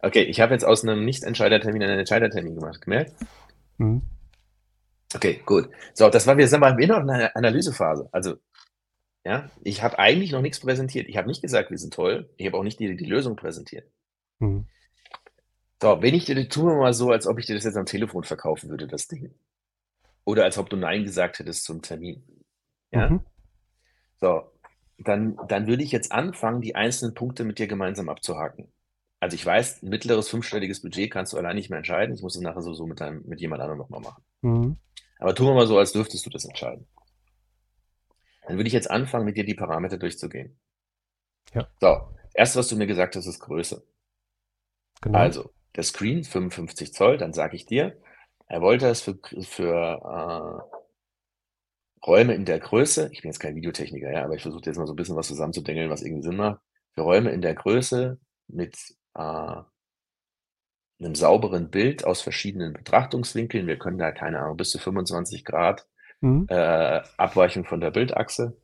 Okay, 0.00 0.22
ich 0.22 0.40
habe 0.40 0.52
jetzt 0.52 0.64
aus 0.64 0.82
einem 0.82 1.04
Nicht-Entscheidertermin 1.04 1.82
einen 1.82 1.98
Entscheidertermin 1.98 2.54
gemacht, 2.54 2.80
gemerkt? 2.80 3.14
Mhm. 3.78 4.02
Okay, 5.14 5.40
gut. 5.46 5.70
So, 5.94 6.10
das 6.10 6.26
war, 6.26 6.36
wir 6.36 6.48
sind 6.48 6.60
mal 6.60 6.78
immer 6.80 6.98
noch 6.98 7.02
in 7.04 7.10
einer 7.10 7.36
Analysephase. 7.36 8.08
Also, 8.12 8.36
ja, 9.24 9.50
ich 9.62 9.82
habe 9.82 9.98
eigentlich 9.98 10.32
noch 10.32 10.42
nichts 10.42 10.60
präsentiert. 10.60 11.08
Ich 11.08 11.16
habe 11.16 11.28
nicht 11.28 11.40
gesagt, 11.40 11.70
wir 11.70 11.78
sind 11.78 11.94
toll. 11.94 12.28
Ich 12.36 12.46
habe 12.46 12.58
auch 12.58 12.62
nicht 12.62 12.78
die, 12.80 12.96
die 12.96 13.06
Lösung 13.06 13.36
präsentiert. 13.36 13.90
Mhm. 14.40 14.66
So, 15.80 16.02
wenn 16.02 16.14
ich 16.14 16.24
dir, 16.24 16.48
tun 16.48 16.66
wir 16.66 16.76
mal 16.76 16.92
so, 16.92 17.10
als 17.10 17.26
ob 17.26 17.38
ich 17.38 17.46
dir 17.46 17.54
das 17.54 17.64
jetzt 17.64 17.76
am 17.76 17.86
Telefon 17.86 18.24
verkaufen 18.24 18.70
würde, 18.70 18.86
das 18.86 19.06
Ding. 19.06 19.34
Oder 20.24 20.44
als 20.44 20.58
ob 20.58 20.68
du 20.68 20.76
Nein 20.76 21.04
gesagt 21.04 21.38
hättest 21.38 21.64
zum 21.64 21.80
Termin. 21.80 22.22
Ja? 22.90 23.10
Mhm. 23.10 23.20
So, 24.20 24.50
dann, 24.98 25.38
dann 25.48 25.66
würde 25.66 25.82
ich 25.82 25.92
jetzt 25.92 26.12
anfangen, 26.12 26.60
die 26.60 26.74
einzelnen 26.74 27.14
Punkte 27.14 27.44
mit 27.44 27.58
dir 27.58 27.66
gemeinsam 27.66 28.08
abzuhaken. 28.08 28.72
Also 29.24 29.36
ich 29.36 29.46
weiß, 29.46 29.82
ein 29.82 29.88
mittleres 29.88 30.28
fünfstelliges 30.28 30.82
Budget 30.82 31.10
kannst 31.10 31.32
du 31.32 31.38
allein 31.38 31.56
nicht 31.56 31.70
mehr 31.70 31.78
entscheiden. 31.78 32.14
Ich 32.14 32.20
muss 32.20 32.36
es 32.36 32.42
nachher 32.42 32.60
sowieso 32.60 32.86
mit, 32.86 33.00
deinem, 33.00 33.22
mit 33.24 33.40
jemand 33.40 33.62
anderem 33.62 33.78
nochmal 33.78 34.02
machen. 34.02 34.22
Mhm. 34.42 34.76
Aber 35.18 35.34
tun 35.34 35.46
wir 35.46 35.54
mal 35.54 35.66
so, 35.66 35.78
als 35.78 35.92
dürftest 35.92 36.26
du 36.26 36.28
das 36.28 36.44
entscheiden. 36.44 36.86
Dann 38.46 38.58
würde 38.58 38.66
ich 38.66 38.74
jetzt 38.74 38.90
anfangen, 38.90 39.24
mit 39.24 39.38
dir 39.38 39.46
die 39.46 39.54
Parameter 39.54 39.96
durchzugehen. 39.96 40.60
Ja. 41.54 41.66
So, 41.80 42.14
das 42.24 42.34
erste, 42.34 42.58
was 42.58 42.68
du 42.68 42.76
mir 42.76 42.86
gesagt 42.86 43.16
hast, 43.16 43.24
ist 43.24 43.40
Größe. 43.40 43.82
Genau. 45.00 45.18
Also, 45.18 45.54
der 45.74 45.84
Screen 45.84 46.22
55 46.22 46.92
Zoll, 46.92 47.16
dann 47.16 47.32
sage 47.32 47.56
ich 47.56 47.64
dir, 47.64 47.98
er 48.46 48.60
wollte 48.60 48.88
es 48.88 49.00
für, 49.00 49.18
für 49.40 50.02
äh, 50.04 52.06
Räume 52.06 52.34
in 52.34 52.44
der 52.44 52.60
Größe, 52.60 53.08
ich 53.10 53.22
bin 53.22 53.30
jetzt 53.30 53.40
kein 53.40 53.56
Videotechniker, 53.56 54.12
ja, 54.12 54.22
aber 54.22 54.34
ich 54.34 54.42
versuche 54.42 54.66
jetzt 54.66 54.76
mal 54.76 54.86
so 54.86 54.92
ein 54.92 54.96
bisschen 54.96 55.16
was 55.16 55.28
zusammenzudengeln, 55.28 55.88
was 55.88 56.02
irgendwie 56.02 56.24
Sinn 56.24 56.36
macht. 56.36 56.60
Für 56.92 57.00
Räume 57.00 57.30
in 57.30 57.40
der 57.40 57.54
Größe 57.54 58.18
mit 58.48 58.76
äh, 59.14 59.62
einem 61.00 61.14
sauberen 61.14 61.70
Bild 61.70 62.04
aus 62.04 62.20
verschiedenen 62.22 62.72
Betrachtungswinkeln. 62.72 63.66
Wir 63.66 63.78
können 63.78 63.98
da, 63.98 64.12
keine 64.12 64.40
Ahnung, 64.40 64.56
bis 64.56 64.70
zu 64.70 64.78
25 64.78 65.44
Grad 65.44 65.86
Mhm. 66.20 66.46
äh, 66.48 67.02
Abweichung 67.18 67.64
von 67.66 67.80
der 67.80 67.90
Bildachse. 67.90 68.56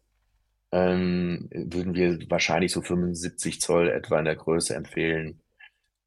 Ähm, 0.72 1.48
würden 1.52 1.94
wir 1.94 2.18
wahrscheinlich 2.30 2.72
so 2.72 2.82
75 2.82 3.60
Zoll 3.60 3.88
etwa 3.90 4.18
in 4.18 4.24
der 4.26 4.36
Größe 4.36 4.74
empfehlen. 4.74 5.42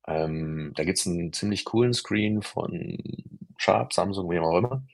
Ähm, 0.07 0.73
da 0.75 0.83
gibt 0.83 0.99
es 0.99 1.07
einen 1.07 1.33
ziemlich 1.33 1.65
coolen 1.65 1.93
Screen 1.93 2.41
von 2.41 2.97
Sharp, 3.57 3.93
Samsung, 3.93 4.29
wie 4.31 4.39
auch 4.39 4.57
immer. 4.57 4.85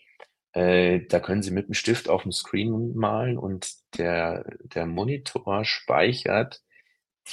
Äh, 0.54 1.02
da 1.08 1.20
können 1.20 1.44
Sie 1.44 1.52
mit 1.52 1.68
dem 1.68 1.76
Stift 1.76 2.10
auf 2.10 2.24
dem 2.24 2.32
Screen 2.32 2.96
malen 2.96 3.38
und 3.38 3.74
der, 3.98 4.46
der 4.64 4.86
Monitor 4.88 5.66
speichert 5.66 6.64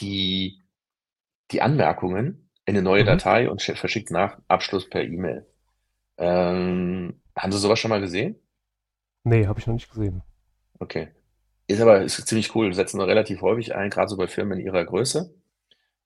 die, 0.01 0.63
die 1.51 1.63
Anmerkungen 1.63 2.51
in 2.67 2.77
eine 2.77 2.83
neue 2.83 3.05
Mhm. 3.05 3.05
Datei 3.05 3.51
und 3.51 3.61
sch- 3.63 3.77
verschickt 3.77 4.11
nach 4.11 4.39
Abschluss 4.49 4.89
per 4.89 5.05
E-Mail. 5.05 5.47
Ähm, 6.19 7.21
haben 7.37 7.53
Sie 7.53 7.59
sowas 7.59 7.79
schon 7.81 7.91
mal 7.91 8.01
gesehen? 8.01 8.37
Nee, 9.25 9.47
habe 9.47 9.61
ich 9.61 9.67
noch 9.67 9.75
nicht 9.75 9.91
gesehen. 9.91 10.23
Okay. 10.79 11.09
Ist 11.69 11.81
aber 11.81 12.03
ist 12.03 12.27
ziemlich 12.29 12.55
cool. 12.55 12.73
Setzen 12.75 12.99
wir 13.01 13.07
relativ 13.09 13.43
häufig 13.43 13.75
ein, 13.75 13.91
gerade 13.91 14.09
so 14.09 14.17
bei 14.17 14.29
Firmen 14.29 14.59
in 14.61 14.67
ihrer 14.67 14.85
Größe. 14.85 15.35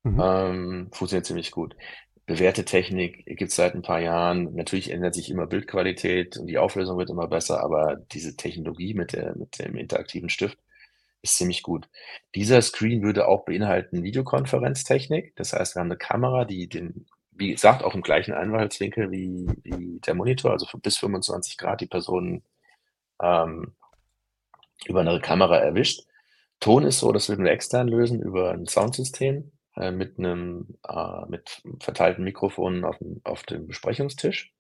Mhm. 0.05 0.21
Ähm, 0.21 0.91
funktioniert 0.93 1.27
ziemlich 1.27 1.51
gut. 1.53 1.77
Bewährte 2.27 2.65
Technik 2.65 3.27
gibt 3.27 3.51
es 3.51 3.57
seit 3.57 3.75
ein 3.75 3.83
paar 3.83 4.01
Jahren. 4.01 4.55
Natürlich 4.55 4.91
ändert 4.93 5.15
sich 5.15 5.31
immer 5.31 5.47
Bildqualität 5.47 6.37
und 6.39 6.47
die 6.49 6.59
Auflösung 6.59 6.99
wird 6.99 7.11
immer 7.11 7.29
besser, 7.29 7.63
aber 7.63 7.97
diese 8.13 8.37
Technologie 8.37 8.95
mit, 8.95 9.13
der, 9.15 9.37
mit 9.37 9.59
dem 9.61 9.77
interaktiven 9.77 10.31
Stift 10.31 10.59
ist 11.23 11.37
ziemlich 11.37 11.63
gut. 11.63 11.89
Dieser 12.35 12.63
Screen 12.63 13.03
würde 13.03 13.29
auch 13.29 13.45
beinhalten 13.45 14.03
Videokonferenztechnik. 14.03 15.35
Das 15.37 15.53
heißt, 15.53 15.75
wir 15.77 15.81
haben 15.81 15.89
eine 15.89 15.99
Kamera, 15.99 16.45
die 16.45 16.69
den 16.69 17.07
wie 17.33 17.53
gesagt, 17.53 17.83
auch 17.85 17.95
im 17.95 18.03
gleichen 18.03 18.35
Einwahlswinkel 18.35 19.11
wie 19.13 19.47
wie 19.65 20.01
der 20.01 20.15
Monitor, 20.15 20.53
also 20.53 20.67
bis 20.79 20.99
25 20.99 21.57
Grad 21.59 21.81
die 21.81 21.87
Person, 21.87 22.43
ähm, 23.23 23.75
über 24.87 25.05
'ne 25.05 25.21
Kamera 25.21 25.59
erwischt. 25.59 26.03
Ton 26.61 26.85
ist 26.85 27.01
so, 27.01 27.13
das 27.13 27.29
würden 27.31 27.45
wir 27.47 27.53
extern 27.53 27.89
lösen 27.89 28.23
über 28.23 28.53
'n 28.55 28.67
Soundsystem, 28.67 29.53
äh, 29.77 29.93
mit 29.93 30.19
'nem 30.19 30.79
äh, 30.89 31.27
mit 31.29 31.63
verteilten 31.81 32.25
Mikrofonen 32.25 32.85
aufm 32.85 33.21
auf 33.25 33.45
dem 33.45 33.67
Besprechungstisch. 33.69 34.51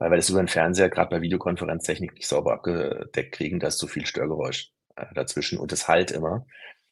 Weil 0.00 0.10
wir 0.10 0.16
das 0.16 0.28
über 0.28 0.40
'n 0.40 0.48
Fernseher 0.48 0.90
grad 0.90 1.08
bei 1.10 1.22
Videokonferenztechnik 1.22 2.14
nicht 2.14 2.28
sauber 2.28 2.52
abgedeckt 2.54 3.32
kriegen, 3.32 3.60
da 3.60 3.68
ist 3.68 3.78
zu 3.78 3.86
viel 3.88 4.04
Störgeräusch, 4.06 4.70
dazwischen 5.14 5.58
und 5.58 5.72
es 5.72 5.88
hallt 5.88 6.10
immer, 6.12 6.46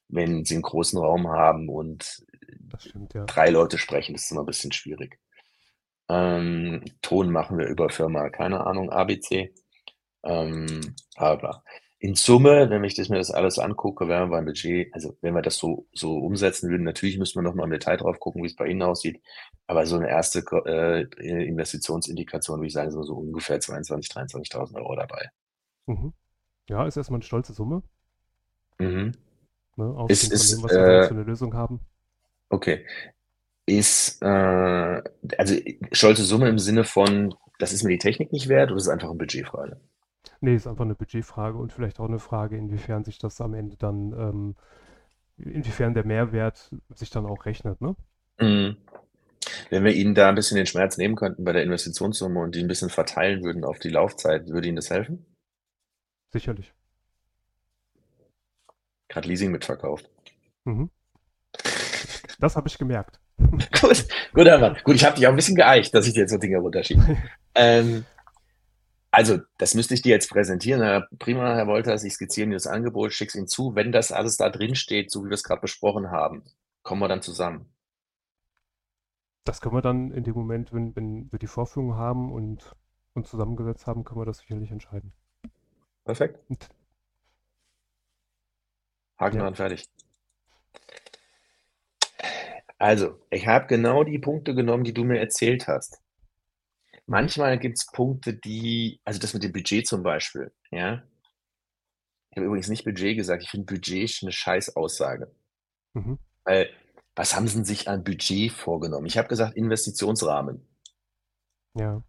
wenn 0.09 0.45
Sie 0.45 0.57
'n 0.57 0.63
großen 0.63 0.99
Raum 1.01 1.29
haben 1.29 1.69
und 1.71 2.25
stimmt, 2.79 3.15
ja. 3.15 3.25
3 3.27 3.51
Leute 3.51 3.79
sprechen, 3.79 4.15
das 4.15 4.25
ist 4.25 4.33
immer 4.33 4.43
'n 4.43 4.47
bisschen 4.47 4.73
schwierig. 4.73 5.19
Ähm, 6.11 6.85
Ton 7.03 7.31
machen 7.33 7.59
wir 7.59 7.67
über 7.69 7.91
Firma, 7.91 8.31
keine 8.31 8.67
Ahnung, 8.67 8.91
ABC, 8.93 9.55
ähm, 10.25 10.97
bla. 11.17 11.65
In 12.01 12.15
Summe, 12.17 12.71
wenn 12.71 12.85
ich 12.85 12.95
das 12.97 13.09
mir 13.11 13.19
das 13.19 13.31
alles 13.33 13.59
angucke, 13.61 14.09
wären 14.09 14.31
wir 14.31 14.37
beim 14.39 14.47
Budget 14.47 14.89
also, 14.95 15.17
wenn 15.23 15.35
wir 15.35 15.43
das 15.43 15.57
so 15.59 15.87
so 15.95 16.19
umsetzen 16.19 16.71
würden 16.71 16.85
natürlich 16.85 17.19
müssten 17.19 17.39
wir 17.41 17.45
noch 17.45 17.55
mal 17.57 17.65
im 17.65 17.71
Detail 17.73 17.97
drauf 17.99 18.21
gucken, 18.21 18.43
wie's 18.45 18.57
bei 18.57 18.67
Ihnen 18.69 18.83
aussieht, 18.83 19.23
aber 19.69 19.87
so 19.87 19.99
'ne 19.99 20.09
erste 20.11 20.41
äh, 20.67 21.03
äh, 21.21 21.47
Investitionsindikation 21.49 22.59
würde 22.61 22.69
ich 22.69 22.75
sagen, 22.75 22.91
sind 22.93 23.05
so 23.05 23.15
ungefähr 23.17 23.61
22.000, 23.61 24.15
23.000 24.15 24.79
€ 24.79 24.97
dabei. 24.97 25.31
Mhm. 25.89 26.15
Ja, 26.69 26.87
ist 26.87 26.97
erst 26.97 27.11
mal 27.11 27.19
'ne 27.19 27.25
stolze 27.25 27.53
Summe. 27.55 27.83
Mhm. 28.81 29.13
Ne, 29.77 29.85
Ist 30.09 30.25
ausgehend 30.25 30.35
von 30.37 30.47
dem, 30.49 30.63
ist, 30.63 30.63
was 30.63 30.79
wir 30.81 31.01
äh 31.01 31.03
für 31.03 31.15
'ne 31.15 31.25
Lösung 31.25 31.55
haben. 31.55 31.81
Okay. 32.53 32.85
Ist, 33.67 34.23
äh 34.23 35.03
also, 35.39 35.57
stolze 35.93 36.25
Summe 36.25 36.49
im 36.49 36.59
Sinne 36.59 36.85
von, 36.85 37.35
das 37.59 37.73
ist 37.73 37.85
mir 37.85 37.91
die 37.93 37.99
Technik 37.99 38.33
nicht 38.33 38.49
wert 38.49 38.71
oder 38.71 38.79
ist 38.79 38.85
es 38.85 38.89
einfach 38.91 39.11
'ne 39.11 39.17
Budgetfrage? 39.19 39.81
Ne, 40.43 40.55
ist 40.55 40.67
einfach 40.67 40.85
'ne 40.85 40.95
Budgetfrage 40.95 41.57
und 41.59 41.73
vielleicht 41.73 42.01
auch 42.01 42.09
'ne 42.09 42.19
Frage, 42.19 42.57
inwiefern 42.57 43.05
sich 43.05 43.19
das 43.19 43.41
am 43.41 43.55
Ende 43.55 43.77
dann, 43.77 44.13
ähm 44.13 44.55
inwiefern 45.39 45.95
der 45.95 46.07
Mehrwert 46.07 46.71
sich 46.95 47.11
dann 47.11 47.27
auch 47.27 47.47
rechnet, 47.47 47.81
ne? 47.81 47.97
Mhm. 48.41 48.77
Wenn 49.71 49.85
wir 49.85 49.93
Ihnen 49.95 50.15
da 50.15 50.29
'n 50.31 50.35
bisschen 50.37 50.57
den 50.57 50.67
Schmerz 50.67 50.99
nehmen 50.99 51.17
könnten 51.17 51.45
bei 51.45 51.53
der 51.53 51.65
Investitionssumme 51.65 52.41
und 52.41 52.55
die 52.57 52.61
'n 52.63 52.69
bisschen 52.69 52.91
verteilen 52.91 53.45
würden 53.45 53.65
auf 53.65 53.79
die 53.81 53.91
Laufzeit, 53.91 54.49
würde 54.49 54.69
Ihnen 54.69 54.77
das 54.77 54.91
helfen? 54.91 55.27
Sicherlich. 56.33 56.75
Grad 59.09 59.27
Leasing 59.27 59.51
mitverkauft. 59.51 60.09
Mhm. 60.65 60.91
Das 62.39 62.57
habe 62.57 62.69
ich 62.69 62.79
gemerkt. 62.79 63.21
Gut, 63.81 64.07
guter 64.33 64.59
Mann. 64.59 64.77
Gut, 64.85 64.97
ich 64.97 65.05
habe 65.05 65.17
dich 65.17 65.27
auch 65.27 65.33
'n 65.33 65.37
bisschen 65.37 65.57
geeicht, 65.57 65.95
dass 65.95 66.07
ich 66.07 66.15
dir 66.15 66.21
jetzt 66.21 66.31
so 66.31 66.39
Dinge 66.39 66.59
runterschiebe. 66.59 67.17
Ähm, 67.57 68.05
also, 69.13 69.39
das 69.59 69.75
müsste 69.77 69.95
ich 69.95 70.03
dir 70.03 70.11
jetzt 70.11 70.29
präsentieren. 70.29 70.83
Ja, 70.83 71.07
prima, 71.21 71.55
Herr 71.55 71.69
Wolters, 71.69 72.03
ich 72.03 72.15
skizziere 72.15 72.47
Ihnen 72.47 72.53
das 72.55 72.67
Angebot, 72.67 73.13
schicke 73.13 73.29
es 73.29 73.35
Ihnen 73.37 73.47
zu. 73.47 73.77
Wenn 73.77 73.93
das 73.93 74.11
alles 74.11 74.37
da 74.37 74.51
drin 74.51 74.75
steht, 74.75 75.13
so 75.13 75.25
wie 75.25 75.31
wir's 75.31 75.45
grad 75.45 75.61
besprochen 75.61 76.11
haben, 76.11 76.43
kommen 76.83 77.01
wir 77.01 77.07
dann 77.07 77.23
zusammen? 77.23 77.73
Das 79.45 79.61
können 79.61 79.77
wir 79.77 79.83
dann 79.83 80.11
in 80.11 80.25
dem 80.25 80.35
Moment, 80.35 80.73
wenn 80.73 80.97
wenn 80.97 81.31
wir 81.31 81.39
die 81.39 81.47
Vorführung 81.47 81.95
haben 81.95 82.33
und 82.33 82.75
uns 83.15 83.31
zusammengesetzt 83.31 83.87
haben, 83.87 84.03
können 84.03 84.21
wir 84.21 84.27
das 84.27 84.39
sicherlich 84.39 84.73
entscheiden. 84.73 85.13
Perfekt. 86.05 86.41
Und 86.49 86.69
Haken 89.19 89.37
Ja. 89.37 89.43
dran, 89.43 89.55
fertig. 89.55 89.87
Also, 92.81 93.21
ich 93.31 93.47
habe 93.47 93.67
genau 93.69 94.03
die 94.05 94.19
Punkte 94.19 94.55
genommen, 94.55 94.85
die 94.85 94.93
du 94.95 95.05
mir 95.05 95.19
erzählt 95.21 95.69
hast. 95.69 95.99
Manchmal 97.09 97.59
gibt's 97.59 97.87
Punkte, 97.93 98.33
die 98.35 99.01
also, 99.05 99.21
das 99.21 99.35
mit 99.35 99.43
dem 99.43 99.53
Budget 99.53 99.87
zum 99.87 100.03
Beispiel, 100.03 100.53
ja? 100.71 101.05
Ich 102.33 102.37
habe 102.37 102.47
übrigens 102.47 102.69
nicht 102.69 102.85
Budget 102.85 103.17
gesagt, 103.17 103.43
ich 103.43 103.51
finde 103.51 103.67
Budget 103.67 104.05
ist 104.05 104.23
'ne 104.23 104.33
Scheißaussage. 104.33 105.31
Mhm. 105.95 106.19
Weil, 106.47 106.69
was 107.17 107.35
haben 107.35 107.49
Sie 107.49 107.65
sich 107.65 107.89
an 107.89 108.05
Budget 108.05 108.53
vorgenommen? 108.53 109.07
Ich 109.07 109.17
habe 109.19 109.29
gesagt 109.29 109.57
Investitionsrahmen. 109.57 110.67
Ja. 111.77 112.03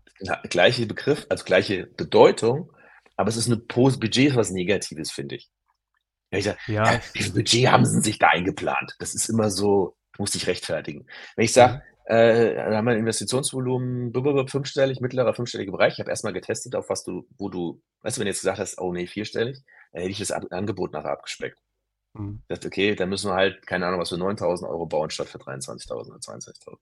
Gleiche 0.49 0.85
Begriff, 0.85 1.25
also, 1.29 1.43
gleiche 1.43 1.87
Bedeutung, 1.87 2.71
aber 3.17 3.29
es 3.29 3.35
ist 3.37 3.47
'ne 3.49 3.57
pos 3.57 3.99
Budget 3.99 4.29
ist 4.29 4.35
was 4.35 4.51
Negatives, 4.51 5.11
finde 5.11 5.35
ich. 5.35 5.47
Ich 6.37 6.45
sage: 6.45 6.57
Ja, 6.67 6.93
„Ja, 6.93 7.01
wie 7.13 7.23
viel 7.23 7.33
Budget 7.33 7.67
haben 7.71 7.85
Sie 7.85 8.01
sich 8.01 8.19
da 8.19 8.27
eingeplant?“ 8.27 8.95
Das 8.99 9.15
ist 9.15 9.29
immer 9.29 9.49
so 9.49 9.95
musst 10.17 10.35
dich 10.35 10.47
rechtfertigen. 10.47 11.05
Wenn 11.35 11.45
ich 11.45 11.53
sage, 11.53 11.81
Mhm. 12.07 12.15
äh, 12.15 12.55
wir 12.69 12.77
haben 12.77 12.87
ein 12.87 12.97
Investitionsvolumen 12.99 14.13
fünfstellig, 14.47 15.01
mittlerer 15.01 15.33
fünfstelliger 15.33 15.71
Bereich. 15.73 15.93
Ich 15.93 15.99
habe 15.99 16.09
erst 16.09 16.23
mal 16.23 16.33
getestet, 16.33 16.75
auf 16.75 16.89
was 16.89 17.03
du 17.03 17.27
wo 17.37 17.49
du 17.49 17.81
weißt 18.01 18.17
du, 18.17 18.21
wenn 18.21 18.25
du 18.25 18.31
jetzt 18.31 18.41
gesagt 18.41 18.59
hast: 18.59 18.79
„Oh 18.79 18.93
ne, 18.93 19.07
vierstellig“, 19.07 19.61
dann 19.91 20.01
hätte 20.01 20.11
ich 20.11 20.19
das 20.19 20.31
An 20.31 20.47
Angebot 20.51 20.93
nachher 20.93 21.11
abgespeckt. 21.11 21.59
Mhm. 22.13 22.41
Gesagt: 22.47 22.65
„Okay, 22.65 22.95
dann 22.95 23.09
müssen 23.09 23.29
wir 23.29 23.35
halt, 23.35 23.65
keine 23.67 23.87
Ahnung, 23.87 23.99
was 23.99 24.09
für 24.09 24.17
9.000 24.17 24.69
€ 24.69 24.85
bauen 24.85 25.09
statt 25.09 25.27
für 25.29 25.39
23.000 25.39 26.09
oder 26.11 26.19
22.000.“ 26.19 26.79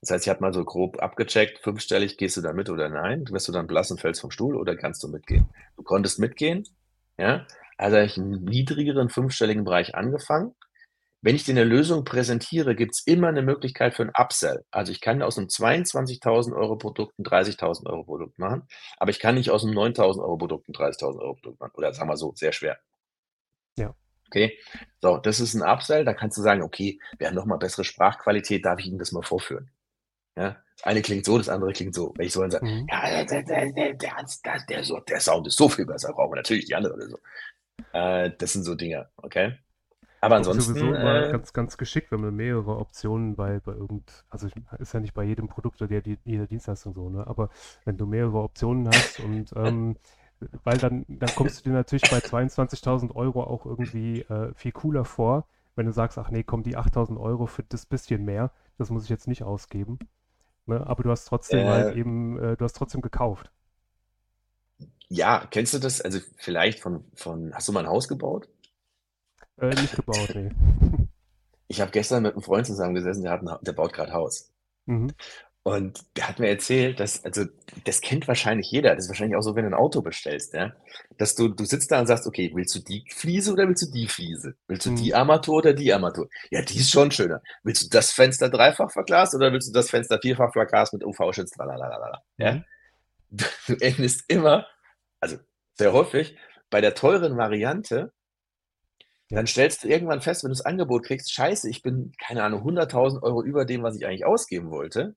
Das 0.00 0.10
heißt, 0.10 0.26
ich 0.26 0.30
habe 0.30 0.40
mal 0.40 0.52
so 0.54 0.64
grob 0.64 1.02
abgecheckt, 1.02 1.58
fünfstellig, 1.58 2.18
gehst 2.18 2.36
du 2.36 2.40
da 2.40 2.52
mit 2.52 2.70
oder 2.70 2.88
nein? 2.88 3.26
Wirst 3.30 3.48
du 3.48 3.52
dann 3.52 3.66
blass 3.66 3.90
und 3.90 4.00
fällst 4.00 4.20
vom 4.20 4.30
Stuhl 4.30 4.56
oder 4.56 4.76
kannst 4.76 5.02
du 5.02 5.08
mitgehen? 5.08 5.48
Du 5.76 5.82
konntest 5.82 6.18
mitgehen, 6.20 6.64
ja? 7.18 7.46
Also, 7.80 7.96
habe 7.96 8.06
ich 8.06 8.16
im 8.18 8.30
niedrigeren 8.44 9.08
fünfstelligen 9.08 9.62
Bereich 9.64 9.94
angefangen. 9.94 10.52
Wenn 11.22 11.36
ich 11.36 11.44
dir 11.44 11.54
'ne 11.54 11.64
Lösung 11.64 12.04
präsentiere, 12.04 12.74
gibt's 12.76 13.02
immer 13.06 13.32
'ne 13.32 13.42
Möglichkeit 13.42 13.94
für 13.94 14.02
'n 14.04 14.12
Upsell. 14.18 14.64
Also, 14.72 14.92
ich 14.92 15.00
kann 15.00 15.22
aus 15.22 15.36
'nem 15.38 15.48
22.000 15.50 16.56
€ 16.56 16.76
Produkt 16.78 17.18
'n 17.18 17.24
30.000 17.24 17.88
€ 17.88 18.04
Produkt 18.04 18.38
machen, 18.38 18.64
aber 18.98 19.10
ich 19.12 19.20
kann 19.20 19.36
nicht 19.36 19.50
aus 19.50 19.64
'nem 19.64 19.74
9.000 19.74 20.24
€ 20.24 20.38
Produkt 20.38 20.68
'n 20.68 20.74
30.000 20.74 21.22
€ 21.22 21.34
Produkt 21.34 21.60
machen 21.60 21.72
oder 21.76 21.94
sagen 21.94 22.10
wir 22.10 22.16
so, 22.18 22.32
sehr 22.36 22.52
schwer. 22.52 22.78
Ja. 23.78 23.94
Okay? 24.28 24.58
So, 25.02 25.16
das 25.18 25.40
ist 25.40 25.54
'n 25.54 25.62
Upsell, 25.62 26.04
da 26.04 26.14
kannst 26.14 26.36
du 26.38 26.42
sagen: 26.42 26.62
„Okay, 26.62 27.00
wir 27.18 27.28
haben 27.28 27.34
noch 27.34 27.46
mal 27.46 27.56
bessere 27.58 27.84
Sprachqualität, 27.84 28.64
darf 28.64 28.80
ich 28.80 28.86
Ihnen 28.86 28.98
das 28.98 29.12
mal 29.12 29.22
vorführen?“ 29.22 29.70
Ja? 30.36 30.58
Das 30.78 30.86
eine 30.86 31.02
klingt 31.02 31.24
so, 31.26 31.38
das 31.38 31.48
andere 31.50 31.72
klingt 31.72 31.94
so. 31.94 32.14
Wenn 32.16 32.26
ich 32.26 32.32
so 32.34 32.42
dann 32.42 32.50
sage: 32.52 32.66
Mhm. 32.66 32.86
„Ja, 32.90 33.24
der 33.24 33.42
der 33.44 33.72
der 33.72 33.94
der 33.94 34.84
so 34.84 35.00
Sound 35.20 35.46
ist 35.48 35.56
so 35.58 35.68
viel 35.68 35.86
besser, 35.86 36.12
brauchen 36.14 36.32
wir 36.32 36.36
natürlich 36.36 36.66
die 36.66 36.74
andere 36.76 36.96
Lösung.“ 36.96 37.20
Äh, 37.92 38.30
das 38.38 38.52
sind 38.52 38.64
so 38.64 38.74
Dinge, 38.74 39.10
okay? 39.16 39.58
Aber 40.20 40.36
So 40.36 40.44
ansonsten, 40.44 40.52
sowieso 40.52 40.94
immer 40.94 41.24
äh 41.24 41.28
ganz 41.28 41.52
ganz 41.52 41.76
geschickt, 41.78 42.12
wenn 42.12 42.20
man 42.20 42.34
mehrere 42.34 42.76
Optionen 42.78 43.34
bei 43.34 43.58
bei 43.60 43.72
irgend 43.72 44.24
also, 44.28 44.46
ich 44.46 44.54
ist 44.78 44.92
ja 44.94 45.00
nicht 45.00 45.14
bei 45.14 45.24
jedem 45.24 45.48
Produkt 45.48 45.82
oder 45.82 46.00
die 46.00 46.18
jeder 46.24 46.46
Dienstleistung 46.46 46.94
so, 46.94 47.10
ne? 47.10 47.26
Aber 47.26 47.48
wenn 47.84 47.96
du 47.96 48.06
mehrere 48.06 48.38
Optionen 48.42 48.88
hast 48.88 49.18
und, 49.18 49.52
ähm 49.56 49.96
weil 50.62 50.78
dann 50.78 51.04
dann 51.08 51.34
kommst 51.34 51.58
du 51.58 51.70
dir 51.70 51.74
natürlich 51.74 52.08
bei 52.08 52.20
22.000 52.20 53.16
€ 53.16 53.42
auch 53.42 53.66
irgendwie, 53.66 54.20
äh, 54.22 54.54
viel 54.54 54.70
cooler 54.72 55.04
vor, 55.04 55.48
wenn 55.74 55.86
du 55.86 55.92
sagst: 55.92 56.16
„Ach 56.18 56.30
ne, 56.30 56.44
komm, 56.44 56.62
die 56.62 56.76
8.000 56.76 57.18
€ 57.18 57.46
für 57.48 57.64
das 57.64 57.86
bisschen 57.86 58.24
mehr, 58.24 58.52
das 58.78 58.90
muss 58.90 59.02
ich 59.04 59.10
jetzt 59.10 59.26
nicht 59.28 59.42
ausgeben.“ 59.42 59.98
Ne? 60.66 60.86
Aber 60.86 61.02
du 61.04 61.10
hast 61.10 61.26
trotzdem 61.26 61.68
halt 61.68 61.90
Äh 61.90 61.92
eben 61.92 62.38
äh, 62.38 62.56
du 62.56 62.64
hast 62.64 62.74
trotzdem 62.74 63.02
gekauft. 63.02 63.52
Ja, 65.10 65.46
kennst 65.50 65.72
du 65.74 65.78
das? 65.78 66.00
Also, 66.02 66.20
vielleicht 66.36 66.80
von 66.80 67.04
von 67.14 67.54
hast 67.54 67.66
du 67.68 67.72
mal 67.72 67.80
'n 67.84 67.88
Haus 67.88 68.08
gebaut? 68.08 68.48
Äh, 69.60 69.76
nicht 69.76 69.96
gebaut, 69.96 70.34
ne. 70.34 70.54
Ich 71.70 71.80
habe 71.82 71.90
gestern 71.92 72.22
mit 72.22 72.34
'nem 72.34 72.42
Freund 72.42 72.66
zusammengesessen, 72.66 73.22
der 73.24 73.32
hat 73.32 73.42
'n 73.42 73.50
Ha 73.50 73.58
der 73.62 73.72
baut 73.72 73.92
grad 73.92 74.10
Haus. 74.12 74.50
Mhm. 74.88 75.18
Und 75.66 76.04
der 76.16 76.28
hat 76.28 76.38
mir 76.38 76.48
erzählt, 76.48 76.98
dass 77.00 77.24
also, 77.24 77.44
das 77.84 78.00
kennt 78.00 78.26
wahrscheinlich 78.28 78.70
jeder. 78.70 78.94
Das 78.94 79.04
ist 79.04 79.10
wahrscheinlich 79.10 79.36
auch 79.36 79.42
so, 79.42 79.54
wenn 79.54 79.64
du 79.64 79.70
'n 79.70 79.74
Auto 79.74 80.00
bestellst, 80.02 80.54
ja? 80.54 80.72
Dass 81.18 81.34
du 81.34 81.48
du 81.48 81.64
sitzt 81.64 81.90
da 81.90 82.00
und 82.00 82.06
sagst: 82.06 82.26
„Okay, 82.26 82.50
willst 82.54 82.74
du 82.74 82.78
die 82.80 83.04
Fliese 83.14 83.52
oder 83.52 83.68
willst 83.68 83.82
du 83.82 83.90
die 83.90 84.06
Fliese? 84.06 84.54
Willst 84.68 84.86
du 84.86 84.90
die 84.90 85.14
Mhm. 85.14 85.14
Armatur 85.14 85.56
oder 85.56 85.74
die 85.74 85.92
Armatur? 85.92 86.28
Ja, 86.50 86.62
die 86.62 86.78
ist 86.78 86.90
schon 86.90 87.10
schöner. 87.10 87.42
Willst 87.64 87.82
du 87.84 87.88
das 87.90 88.12
Fenster 88.12 88.48
dreifach 88.48 88.90
verglast 88.92 89.34
oder 89.34 89.52
willst 89.52 89.68
du 89.68 89.72
das 89.72 89.90
Fenster 89.90 90.18
vierfach 90.22 90.52
verglast 90.52 90.92
mit 90.94 91.04
UV-Schutz, 91.04 91.50
tralalala?“ 91.50 92.22
Ja? 92.38 92.56
Mhm. 92.56 92.64
Du 93.30 93.44
du 93.66 93.74
endest 93.80 94.24
immer 94.28 94.66
also, 95.20 95.38
sehr 95.74 95.92
häufig 95.92 96.38
bei 96.70 96.80
der 96.80 96.94
teuren 96.94 97.36
Variante 97.36 98.12
Ja. 99.30 99.42
dann 99.42 99.46
stellst 99.46 99.84
du 99.84 99.88
irgendwann 99.88 100.20
fest, 100.22 100.42
wenn 100.42 100.50
du's 100.50 100.62
Angebot 100.64 101.04
kriegst: 101.04 101.32
„Scheiße, 101.32 101.68
ich 101.68 101.82
bin, 101.82 102.12
keine 102.22 102.42
Ahnung, 102.44 102.64
100.000 102.64 103.22
€ 103.22 103.42
über 103.44 103.64
dem, 103.64 103.82
was 103.82 103.96
ich 103.96 104.06
eigentlich 104.06 104.24
ausgeben 104.24 104.70
wollte“, 104.70 105.14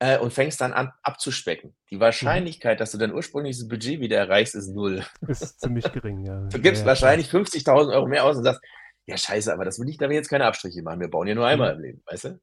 äh, 0.00 0.18
und 0.18 0.32
fängst 0.34 0.60
dann 0.60 0.72
an 0.74 0.92
abzuspecken. 1.02 1.76
Die 1.90 2.00
Mhm. 2.22 2.46
Wahrscheinlichkeit, 2.48 2.80
dass 2.80 2.92
du 2.92 2.98
dein 2.98 3.14
ursprüngliches 3.14 3.68
Budget 3.68 4.00
wieder 4.00 4.18
erreichst, 4.18 4.54
ist 4.56 4.68
0. 4.70 5.04
Ist 5.28 5.60
ziemlich 5.60 5.90
gering, 5.92 6.24
ja. 6.24 6.52
Du 6.52 6.60
Ja, 6.62 6.62
gibst 6.62 6.84
ja, 6.84 6.86
wahrscheinlich 6.86 7.28
50.000 7.30 7.94
€ 7.94 8.06
mehr 8.08 8.24
aus 8.24 8.36
und 8.36 8.44
sagst: 8.44 8.62
„Ja, 9.06 9.16
scheiße, 9.18 9.52
aber 9.52 9.64
das 9.64 9.78
will 9.80 9.88
ich 9.88 9.98
da 9.98 10.08
will 10.08 10.16
jetzt 10.16 10.28
keine 10.30 10.46
Abstriche 10.46 10.82
machen. 10.82 11.00
Wir 11.00 11.08
bauen 11.10 11.26
ja 11.28 11.34
nur 11.34 11.46
einmal 11.46 11.72
Mhm. 11.72 11.76
im 11.76 11.80
Leben“, 11.82 12.02
weißt 12.06 12.24
du? 12.26 12.40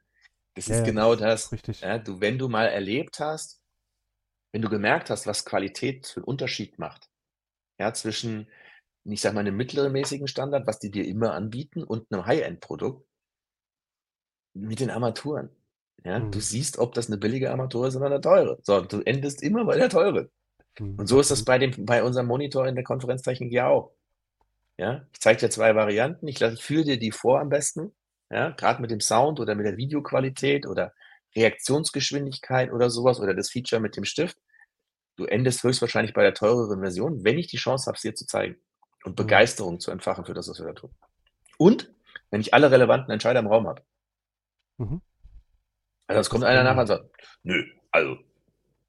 Das 0.56 0.70
Ja, 0.70 0.76
ist 0.76 0.84
ja, 0.86 0.92
genau 0.92 1.16
das 1.16 1.16
das, 1.16 1.52
richtig. 1.52 1.84
ja? 1.84 2.00
Du 2.00 2.22
wenn 2.22 2.40
du 2.40 2.50
mal 2.50 2.68
erlebt 2.68 3.20
hast 3.20 3.63
wenn 4.54 4.62
du 4.64 4.70
gemerkt 4.70 5.10
hast, 5.12 5.28
was 5.28 5.46
Qualität 5.46 6.08
für 6.08 6.22
'n 6.22 6.26
Unterschied 6.26 6.80
macht, 6.80 7.10
ja, 7.80 7.94
zwischen 7.94 8.50
ich 9.06 9.22
sage 9.22 9.36
mal, 9.36 9.42
einem 9.42 9.58
mittelmäßigen 9.58 10.28
Standard, 10.28 10.68
was 10.68 10.80
die 10.80 10.92
dir 10.92 11.06
immer 11.08 11.34
anbieten 11.34 11.84
und 11.84 12.12
einem 12.14 12.26
High-End-Produkt 12.28 13.06
mit 14.56 14.80
den 14.80 14.90
Armaturen. 14.92 15.50
Ja, 16.06 16.20
du 16.20 16.40
Mhm. 16.40 16.42
siehst, 16.42 16.78
ob 16.78 16.94
das 16.94 17.10
'ne 17.10 17.18
billige 17.18 17.52
Armatur 17.52 17.88
ist 17.88 17.96
oder 17.96 18.10
'ne 18.10 18.22
teure. 18.22 18.60
So, 18.64 18.82
du 18.82 19.02
endest 19.02 19.42
immer 19.42 19.66
bei 19.66 19.78
der 19.78 19.90
teuren. 19.90 20.30
Mhm, 20.80 20.98
Und 20.98 21.08
so 21.08 21.20
ist 21.22 21.32
das 21.32 21.44
absolut. 21.44 21.46
bei 21.46 21.60
dem 21.60 21.86
bei 21.86 22.04
unserem 22.04 22.28
Monitor 22.28 22.68
in 22.68 22.76
der 22.76 22.84
Konferenztechnik 22.86 23.52
ja 23.54 23.68
auch. 23.70 23.94
Ja, 24.80 25.08
ich 25.14 25.22
zeige 25.22 25.42
dir 25.42 25.50
2 25.52 25.76
Varianten. 25.76 26.28
Ich 26.28 26.42
ich 26.42 26.64
führe 26.64 26.86
dir 26.86 27.00
die 27.00 27.12
vor 27.12 27.42
am 27.42 27.50
besten, 27.50 27.94
ja, 28.32 28.52
grad 28.52 28.80
mit 28.82 28.92
dem 28.92 29.02
Sound 29.02 29.40
oder 29.40 29.56
mit 29.56 29.66
der 29.68 29.78
Videoqualität 29.78 30.68
oder 30.68 30.94
Reaktionsgeschwindigkeit 31.36 32.72
oder 32.72 32.90
so 32.90 33.04
was 33.04 33.20
oder 33.20 33.34
das 33.34 33.50
Feature 33.50 33.82
mit 33.82 33.96
dem 33.98 34.06
Stift. 34.06 34.38
Du 35.16 35.26
endest 35.26 35.64
höchstwahrscheinlich 35.64 36.14
bei 36.14 36.24
der 36.24 36.34
teureren 36.34 36.80
Version, 36.80 37.24
wenn 37.24 37.38
ich 37.38 37.48
die 37.48 37.58
Chance 37.58 37.88
habe, 37.88 37.96
es 37.96 38.02
dir 38.02 38.16
zu 38.16 38.26
zeigen 38.26 38.58
und 39.04 39.12
Mhm. 39.12 39.16
Begeisterung 39.16 39.80
zu 39.80 39.92
entfachen 39.92 40.26
für 40.26 40.34
das, 40.34 40.48
was 40.48 40.60
wir 40.60 40.66
da 40.68 40.74
tun. 40.74 40.94
Und 41.58 41.94
wenn 42.32 42.42
ich 42.42 42.54
alle 42.54 42.72
relevanten 42.72 43.12
Entscheider 43.12 43.40
im 43.40 43.48
Raum 43.48 43.68
habe. 43.68 43.84
Mhm. 44.78 45.02
Also, 46.08 46.22
es 46.22 46.30
kommt 46.30 46.44
einer 46.44 46.62
Premium. 46.62 46.80
und 46.80 46.88
sagt: 46.88 47.10
„Nö, 47.44 47.64
also 47.92 48.18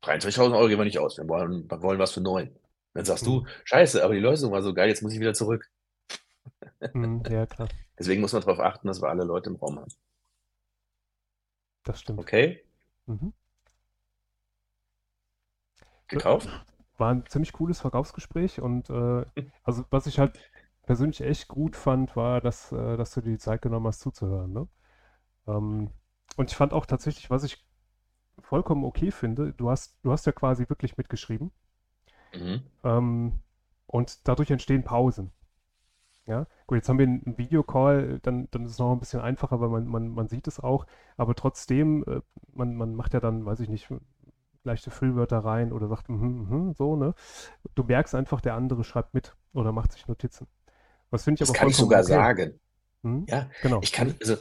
23.000 0.03 0.55
€ 0.55 0.69
geben 0.69 0.81
wir 0.81 0.85
nicht 0.85 0.99
aus. 0.99 1.17
Wir 1.19 1.29
wollen 1.29 1.71
wir 1.71 1.83
wollen 1.83 1.99
was 1.99 2.13
für 2.13 2.21
9.000.“ 2.21 2.51
Dann 2.95 3.05
sagst 3.05 3.27
du: 3.27 3.41
Mhm. 3.41 3.49
„Scheiße, 3.65 4.05
aber 4.05 4.15
die 4.15 4.21
Lösung 4.21 4.53
war 4.53 4.63
so 4.63 4.75
geil, 4.75 4.89
jetzt 4.89 5.03
muss 5.03 5.13
ich 5.13 5.21
wieder 5.21 5.35
zurück.“ 5.35 5.71
Mhm, 6.93 7.23
ja 7.29 7.47
klar. 7.47 7.69
Deswegen 7.99 8.21
muss 8.21 8.33
man 8.33 8.43
drauf 8.43 8.61
achten, 8.61 8.89
dass 8.89 9.01
wir 9.03 9.09
alle 9.09 9.25
Leute 9.25 9.51
im 9.51 9.57
Raum 9.57 9.79
haben. 9.79 9.93
Das 11.85 12.01
stimmt. 12.01 12.20
Okay? 12.20 12.62
Mhm. 13.07 13.33
Gekauft? 16.09 16.49
war 16.99 17.11
'n 17.12 17.25
ziemlich 17.27 17.53
cooles 17.53 17.81
Verkaufsgespräch 17.81 18.61
und, 18.61 18.90
äh, 18.90 19.25
also, 19.64 19.85
was 19.90 20.07
ich 20.07 20.18
halt 20.18 20.38
persönlich 20.85 21.20
echt 21.23 21.49
gut 21.49 21.77
fand, 21.77 22.14
war, 22.16 22.40
dass 22.40 22.73
äh, 22.73 22.97
dass 22.97 23.12
du 23.14 23.20
dir 23.20 23.31
die 23.33 23.38
Zeit 23.38 23.62
genommen 23.62 23.87
hast 23.87 24.01
zuzuhören, 24.01 24.53
ne? 24.53 24.68
Ähm, 25.49 25.90
und 26.37 26.51
ich 26.51 26.57
fand 26.57 26.73
auch 26.75 26.87
tatsächlich, 26.87 27.31
was 27.31 27.44
ich 27.44 27.66
vollkommen 28.40 28.85
okay 28.85 29.11
finde, 29.12 29.53
du 29.55 29.70
hast 29.70 29.99
du 30.05 30.12
hast 30.12 30.27
ja 30.27 30.33
quasi 30.33 30.68
wirklich 30.70 30.97
mitgeschrieben. 30.99 31.53
Mhm. 32.35 32.64
Ähm, 32.85 33.40
und 33.87 34.29
dadurch 34.29 34.51
entstehen 34.53 34.85
Pausen. 34.85 35.33
Ja, 36.27 36.47
gut, 36.67 36.77
jetzt 36.77 36.89
haben 36.89 36.99
wir 36.99 37.07
'n 37.07 37.35
Videocall, 37.37 38.19
dann 38.23 38.49
dann 38.51 38.65
ist 38.65 38.73
es 38.73 38.79
noch 38.79 38.93
'n 38.93 38.99
bisschen 38.99 39.21
einfacher, 39.21 39.61
weil 39.61 39.69
man 39.69 39.87
man 39.87 40.09
man 40.09 40.27
sieht 40.29 40.47
es 40.47 40.59
auch, 40.59 40.87
aber 41.19 41.35
trotzdem, 41.35 42.03
äh, 42.07 42.21
man 42.53 42.75
man 42.77 42.95
macht 42.95 43.13
ja 43.13 43.21
dann, 43.21 43.45
weiß 43.45 43.61
ich 43.61 43.69
nicht, 43.69 43.89
leichte 44.65 44.91
Füllwörter 44.91 45.39
rein 45.41 45.73
oder 45.73 45.87
sagt: 45.89 46.09
„Mhm, 46.09 46.49
mhm“, 46.69 46.75
so, 46.75 46.97
ne? 46.97 47.15
Du 47.75 47.85
merkst 47.85 48.15
einfach, 48.15 48.41
der 48.41 48.55
andere 48.55 48.85
schreibt 48.85 49.15
mit 49.15 49.37
oder 49.55 49.73
macht 49.73 49.93
sich 49.93 50.09
Notizen. 50.09 50.47
Das 51.11 51.25
finde 51.25 51.39
ich 51.39 51.43
Das 51.43 51.53
aber 51.53 51.53
kann 51.53 51.69
ich 51.69 51.77
sogar 51.77 52.05
okay. 52.05 52.05
sagen. 52.05 52.61
Mhm, 53.03 53.29
Ja, 53.29 53.51
genau. 53.61 53.83
ich 53.83 53.93
kann 53.93 54.17
also, 54.21 54.37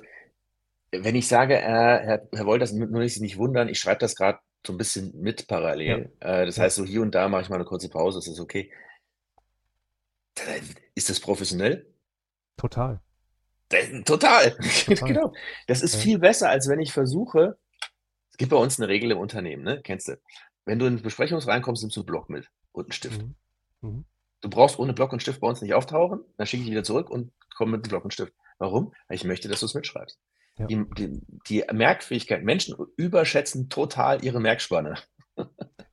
wenn 0.94 1.16
ich 1.16 1.28
sage, 1.28 1.56
äh, 1.58 1.62
Herr 1.62 2.28
Herr 2.34 2.46
Wolters, 2.48 2.74
nur 2.74 2.88
nicht 2.88 3.22
nicht 3.22 3.38
wundern, 3.38 3.70
ich 3.70 3.80
schreibe 3.80 4.00
das 4.00 4.16
grad 4.16 4.40
so 4.68 4.74
'n 4.74 4.78
bisschen 4.78 5.14
mit 5.20 5.48
Ja. 5.86 6.00
parallel. 6.00 6.16
Äh, 6.22 6.46
das 6.48 6.60
Ja. 6.60 6.62
heißt, 6.62 6.78
so 6.78 6.86
hier 6.86 7.02
und 7.04 7.16
da 7.16 7.30
mache 7.30 7.44
ich 7.44 7.50
mal 7.50 7.60
'ne 7.60 7.66
kurze 7.66 7.90
Pause, 7.90 8.20
ist 8.20 8.30
das 8.30 8.40
okay? 8.42 8.72
Ist 10.98 11.10
das 11.10 11.20
professionell? 11.20 11.94
Total. 12.60 13.00
Total, 14.06 14.56
Total. 14.86 15.20
genau. 15.20 15.34
Das 15.68 15.82
ist 15.82 15.96
Ja. 15.96 16.02
viel 16.02 16.20
besser, 16.20 16.50
als 16.50 16.68
wenn 16.70 16.80
ich 16.80 16.92
versuche 16.94 17.58
es 18.32 18.38
gibt 18.38 18.52
bei 18.52 18.58
uns 18.58 18.80
'ne 18.80 18.88
Regel 18.90 19.12
im 19.12 19.20
Unternehmen, 19.20 19.64
ne, 19.64 19.82
kennst 19.84 20.08
du. 20.10 20.18
Wenn 20.66 20.80
du 20.80 20.88
in 20.88 21.02
Besprechung 21.02 21.40
reinkommst, 21.40 21.84
nimmst 21.84 21.98
du 21.98 22.02
'n 22.02 22.06
Block 22.08 22.30
mit 22.30 22.52
und 22.74 22.88
'n 22.90 22.94
Stift. 22.94 23.24
Mhm. 23.24 23.36
Mhm. 23.82 24.06
Du 24.44 24.50
brauchst 24.50 24.78
ohne 24.78 24.92
Block 24.94 25.14
und 25.14 25.22
Stift 25.22 25.40
bei 25.40 25.48
uns 25.48 25.62
nicht 25.62 25.74
auftauchen, 25.74 26.20
dann 26.38 26.46
schicke 26.46 26.62
ich 26.62 26.66
dich 26.68 26.72
wieder 26.74 26.84
zurück 26.84 27.10
und 27.10 27.32
komme 27.56 27.78
mit 27.78 27.88
Block 27.88 28.04
und 28.04 28.14
Stift. 28.14 28.34
Warum? 28.58 28.94
Weil 29.08 29.16
ich 29.16 29.24
möchte, 29.24 29.48
dass 29.48 29.62
du's 29.62 29.74
mitschreibst. 29.74 30.20
Ja. 30.58 30.70
Die 30.70 30.84
die 30.98 31.22
die 31.48 31.64
Merkfähigkeit 31.72 32.44
Menschen 32.44 32.76
überschätzen 32.98 33.70
total 33.70 34.24
ihre 34.24 34.42
Merkspanne. 34.42 34.96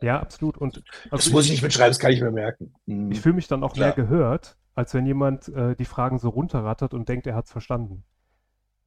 Ja, 0.02 0.18
absolut 0.20 0.56
und 0.56 0.82
„Das 1.16 1.28
also, 1.28 1.30
muss 1.30 1.44
ich 1.44 1.50
ich 1.50 1.52
nicht 1.52 1.62
mitschreiben, 1.62 1.90
das 1.90 1.98
kann 2.00 2.12
ich 2.12 2.20
mir 2.20 2.30
merken.“ 2.32 2.74
ich 3.10 3.20
Mhm, 3.20 3.20
fühle 3.20 3.34
mich 3.34 3.48
dann 3.48 3.64
auch 3.64 3.76
mehr 3.76 3.92
klar. 3.92 3.94
gehört, 3.94 4.56
als 4.80 4.94
wenn 4.94 5.04
jemand, 5.06 5.48
äh, 5.48 5.76
die 5.76 5.84
Fragen 5.84 6.18
so 6.18 6.30
runterrattert 6.30 6.94
und 6.94 7.08
denkt, 7.10 7.26
er 7.26 7.34
hat's 7.36 7.52
verstanden, 7.52 8.02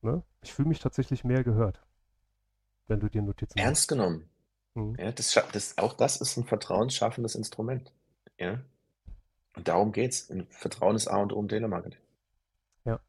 ne? 0.02 0.24
Ich 0.42 0.54
fühle 0.54 0.70
mich 0.70 0.80
tatsächlich 0.80 1.24
mehr 1.26 1.44
gehört 1.44 1.84
wenn 2.90 3.00
du 3.00 3.10
dir 3.10 3.22
Notizen 3.22 3.64
machst. 3.64 3.68
Ernst 3.68 3.88
genommen. 3.88 4.30
Mhm. 4.76 5.00
Ja, 5.00 5.12
das 5.12 5.34
das 5.54 5.78
auch 5.78 5.94
das 5.94 6.22
ist 6.22 6.38
'n 6.38 6.46
vertrauensschaffendes 6.46 7.36
Instrument, 7.36 7.92
ja? 8.40 8.62
Und 9.56 9.68
darum 9.70 9.92
geht's. 9.94 10.30
Und 10.30 10.54
Vertrauen 10.54 10.96
ist 10.98 11.08
A 11.10 11.18
und 11.18 11.34
O 11.34 11.42
im 11.42 11.48
Telemarketing. 11.50 12.00
Ja. 12.86 13.00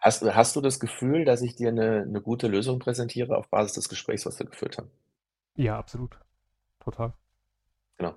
Hast 0.00 0.22
du 0.22 0.34
hast 0.34 0.54
du 0.56 0.60
das 0.60 0.80
Gefühl, 0.80 1.24
dass 1.24 1.40
ich 1.42 1.54
dir 1.56 1.72
'ne 1.72 2.04
'ne 2.06 2.20
gute 2.20 2.48
Lösung 2.48 2.78
präsentiere 2.78 3.36
auf 3.36 3.48
Basis 3.48 3.72
des 3.74 3.88
Gesprächs, 3.88 4.26
was 4.26 4.38
wir 4.38 4.46
geführt 4.46 4.76
haben? 4.78 4.90
Ja, 5.56 5.78
absolut. 5.78 6.18
Total. 6.80 7.14
Genau. 7.98 8.14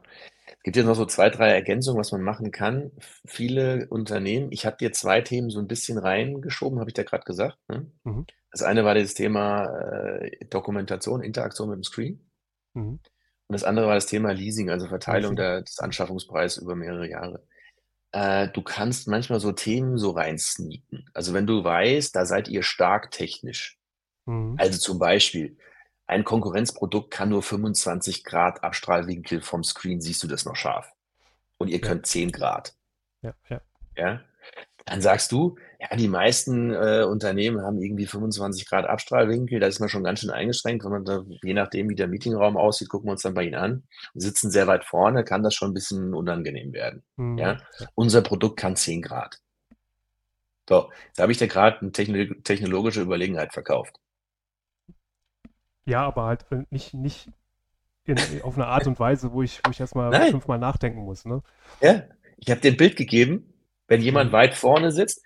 Gibt 0.64 0.78
ja 0.78 0.84
noch 0.84 0.96
so 0.96 1.06
2, 1.06 1.30
3 1.30 1.50
Ergänzungen, 1.52 2.00
was 2.00 2.12
man 2.12 2.22
machen 2.24 2.52
kann. 2.52 2.92
Viele 3.26 3.88
Unternehmen 3.90 4.52
ich 4.52 4.66
habe 4.66 4.78
dir 4.78 4.92
2 4.94 5.22
Themen 5.22 5.50
so 5.52 5.60
'n 5.60 5.68
bisschen 5.68 5.98
reingeschoben, 6.00 6.80
habe 6.80 6.90
ich 6.90 6.96
dir 6.96 7.06
grad 7.06 7.26
gesagt, 7.26 7.58
ne? 7.70 7.92
Mhm. 8.06 8.28
Das 8.52 8.64
eine 8.64 8.86
war 8.86 8.96
dieses 8.96 9.16
Thema, 9.16 9.68
äh, 10.22 10.46
Dokumentation, 10.48 11.24
Interaktion 11.24 11.70
mit'm 11.72 11.84
Screen. 11.86 12.30
Mhm. 12.76 13.00
Und 13.50 13.54
das 13.54 13.64
andere 13.64 13.88
war 13.88 13.96
das 13.96 14.08
Thema 14.08 14.32
Leasing, 14.34 14.70
also 14.70 14.88
Verteilung 14.88 15.36
der 15.38 15.64
des. 15.64 15.80
Anschaffungspreises 15.80 16.58
über 16.62 16.76
mehrere 16.76 17.10
Jahre. 17.10 17.44
Äh, 18.14 18.50
du 18.50 18.62
kannst 18.64 19.08
manchmal 19.08 19.40
so 19.42 19.52
Themen 19.54 19.98
so 19.98 20.12
rein 20.12 20.38
sneaken. 20.40 21.06
Also, 21.14 21.34
wenn 21.34 21.48
du 21.48 21.64
weißt, 21.64 22.16
da 22.16 22.26
seid 22.26 22.48
ihr 22.50 22.64
stark 22.64 23.12
technisch. 23.12 23.78
Mhm. 24.28 24.60
Also, 24.60 24.80
zum 24.80 25.00
Beispiel, 25.00 25.58
ein 26.08 26.24
Konkurrenzprodukt 26.24 27.12
kann 27.12 27.30
nur 27.30 27.44
25° 27.44 28.64
Abstrahlwinkel 28.64 29.42
vom 29.42 29.64
Screen 29.64 30.02
siehst 30.02 30.24
du 30.24 30.28
das 30.28 30.46
noch 30.46 30.56
scharf. 30.56 30.92
Und 31.60 31.70
ihr 31.70 31.82
könnt 31.82 32.08
10°. 32.08 32.76
Ja, 33.24 33.34
ja. 33.50 33.62
Ja? 33.98 34.22
Dann 34.86 35.02
sagst 35.02 35.32
du: 35.34 35.58
„Ja, 35.80 35.96
die 35.98 36.08
meisten, 36.10 36.74
äh, 36.74 37.04
Unternehmen 37.10 37.62
haben 37.64 37.82
irgendwie 37.82 38.08
25° 38.08 38.88
Abstrahlwinkel, 38.88 39.60
da 39.60 39.68
ist 39.68 39.80
man 39.82 39.90
schon 39.90 40.04
ganz 40.04 40.22
schön 40.22 40.32
eingeschränkt, 40.32 40.86
wenn 40.86 40.92
man 40.92 41.06
da 41.06 41.24
je 41.44 41.54
nachdem, 41.56 41.90
wie 41.90 41.96
der 41.96 42.08
Meetingraum 42.08 42.58
aussieht, 42.58 42.90
gucken 42.90 43.08
wir 43.10 43.14
uns 43.14 43.24
dann 43.24 43.34
bei 43.36 43.44
Ihnen 43.46 43.56
an. 43.56 43.84
Wir 44.14 44.22
sitzen 44.24 44.52
sehr 44.52 44.68
weit 44.68 44.86
vorne, 44.86 45.24
kann 45.26 45.44
das 45.44 45.56
schon 45.56 45.72
'n 45.72 45.74
bisschen 45.76 46.14
unangenehm 46.14 46.74
werden, 46.74 47.04
Mhm. 47.18 47.40
ja? 47.40 47.58
Unser 47.96 48.22
Produkt 48.22 48.60
kann 48.60 48.76
10°.“ 48.76 49.40
So, 50.70 50.92
jetzt 51.08 51.20
habe 51.20 51.32
ich 51.32 51.38
dir 51.38 51.48
grad 51.48 51.82
'ne 51.82 51.92
techno 51.94 52.34
technologische 52.44 53.02
Überlegenheit 53.02 53.54
verkauft. 53.54 53.98
Ja, 55.88 56.06
aber 56.06 56.24
halt, 56.26 56.46
äh, 56.52 56.66
nicht 56.70 56.94
nicht 56.94 57.32
in 58.06 58.42
auf 58.44 58.58
'ne 58.58 58.68
Art 58.68 58.88
und 58.88 59.00
Weise, 59.00 59.34
wo 59.34 59.44
ich 59.44 59.66
wo 59.66 59.72
ich 59.72 59.80
erst 59.80 59.96
mal 59.96 60.12
Nein. 60.12 60.26
fünfmal 60.26 60.60
nachdenken 60.60 61.02
muss, 61.06 61.26
ne? 61.26 61.44
Ja, 61.82 62.04
ich 62.38 62.50
habe 62.50 62.62
dir 62.62 62.72
'n 62.72 62.78
Bild 62.78 62.96
gegeben, 62.96 63.54
wenn 63.88 64.02
jemand 64.02 64.32
Mhm. 64.32 64.32
weit 64.32 64.54
vorne 64.56 64.92
sitzt 64.92 65.24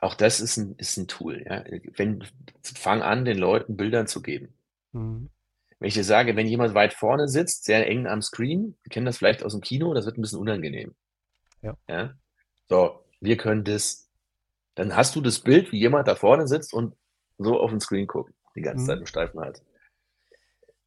auch 0.00 0.14
das 0.16 0.40
ist 0.40 0.58
'n 0.58 0.74
ist 0.78 0.98
'n 0.98 1.08
Tool, 1.08 1.44
ja? 1.46 1.64
Wenn 1.96 2.24
fang 2.62 3.02
an, 3.02 3.24
den 3.24 3.38
Leuten 3.38 3.76
Bilder 3.76 4.06
zu 4.06 4.22
geben. 4.22 4.54
Mhm. 4.94 5.32
Wenn 5.80 5.88
ich 5.88 5.94
dir 5.94 6.04
sage, 6.04 6.36
wenn 6.36 6.46
jemand 6.46 6.74
weit 6.74 6.92
vorne 6.94 7.28
sitzt, 7.28 7.64
sehr 7.64 7.88
eng 7.88 8.06
am 8.06 8.22
Screen, 8.22 8.76
wir 8.84 8.90
kennen 8.90 9.06
das 9.06 9.18
vielleicht 9.18 9.42
aus'm 9.44 9.60
Kino, 9.60 9.94
das 9.94 10.06
wird 10.06 10.16
'n 10.18 10.22
bisschen 10.22 10.38
unangenehm. 10.38 10.94
Ja. 11.62 11.76
Ja? 11.88 12.14
So, 12.70 13.04
wir 13.20 13.36
können 13.38 13.64
das. 13.64 14.10
Dann 14.76 14.96
hast 14.96 15.16
du 15.16 15.22
das 15.22 15.40
Bild, 15.40 15.72
wie 15.72 15.80
jemand 15.80 16.08
da 16.08 16.16
vorne 16.16 16.48
sitzt 16.48 16.74
und 16.74 16.96
so 17.38 17.60
auf 17.60 17.72
'n 17.72 17.80
Screen 17.80 18.06
guckt, 18.08 18.34
die 18.56 18.62
ganze 18.62 18.86
Zeit 18.86 18.98
Mhm. 18.98 19.02
mit 19.02 19.08
steifem 19.08 19.40
Hals. 19.40 19.64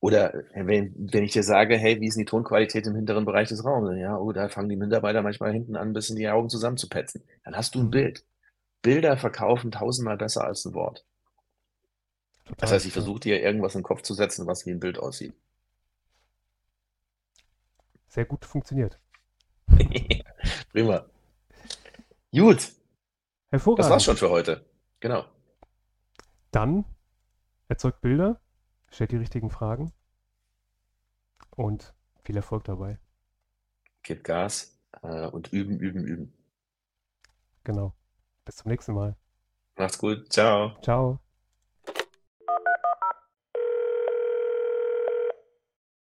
Oder 0.06 0.44
wenn 0.54 0.94
wenn 1.12 1.24
ich 1.24 1.32
dir 1.32 1.42
sage: 1.42 1.78
„Hey, 1.80 2.00
wie 2.00 2.06
ist 2.06 2.16
die 2.20 2.26
Tonqualität 2.26 2.86
im 2.86 2.94
hinteren 2.96 3.26
Bereich 3.26 3.50
des 3.50 3.66
Raumes?“ 3.66 3.98
„Ja, 3.98 4.16
oh, 4.20 4.32
da 4.34 4.50
fangen 4.50 4.70
die 4.70 4.76
Mitarbeiter 4.76 5.24
manchmal 5.24 5.52
hinten 5.52 5.76
an, 5.76 5.88
'n 5.90 5.94
bisschen 5.94 6.16
die 6.16 6.30
Augen 6.30 6.48
zusammenzupetzen.“ 6.48 7.24
Dann 7.44 7.56
hast 7.58 7.74
du 7.74 7.80
'n 7.80 7.86
Mhm. 7.88 7.90
Bild. 7.90 8.24
Bilder 8.84 9.18
verkaufen 9.18 9.72
tausendmal 9.72 10.18
besser 10.18 10.46
als 10.46 10.66
'n 10.66 10.76
Wort. 10.76 11.04
Das 12.60 12.72
heißt, 12.72 12.86
ich 12.86 12.94
versuche 12.94 13.20
dir 13.20 13.42
irgendwas 13.42 13.76
in 13.76 13.82
'n 13.82 13.84
Kopf 13.84 14.02
zu 14.04 14.14
setzen, 14.14 14.48
was 14.48 14.66
wie 14.66 14.72
'n 14.72 14.80
Bild 14.80 14.98
aussieht. 15.00 15.34
Sehr 18.10 18.26
gut 18.26 18.46
funktioniert. 18.46 19.00
Prima. 20.72 21.06
Gut. 22.34 22.74
Das 23.76 23.90
war's 23.90 24.04
schon 24.06 24.16
Hervorragend. 24.16 24.20
für 24.20 24.30
heute. 24.30 24.66
Genau. 25.02 25.26
Dann 26.54 26.86
erzeugt 27.68 28.02
Bilder, 28.02 28.40
stellt 28.92 29.12
die 29.12 29.18
richtigen 29.18 29.50
Fragen 29.50 29.92
und 31.56 31.94
viel 32.24 32.36
Erfolg 32.36 32.64
dabei. 32.66 33.00
Gebt 34.04 34.24
Gas, 34.24 34.76
äh, 35.02 35.28
und 35.28 35.52
üben, 35.52 35.80
üben, 35.80 36.06
üben. 36.06 36.34
Genau. 37.64 37.94
Bis 38.46 38.58
zum 38.58 38.72
nächsten 38.72 38.94
Mal. 38.94 39.16
Macht's 39.76 39.98
gut. 39.98 40.30
Tschau. 40.30 40.76
Tschau. 40.82 41.20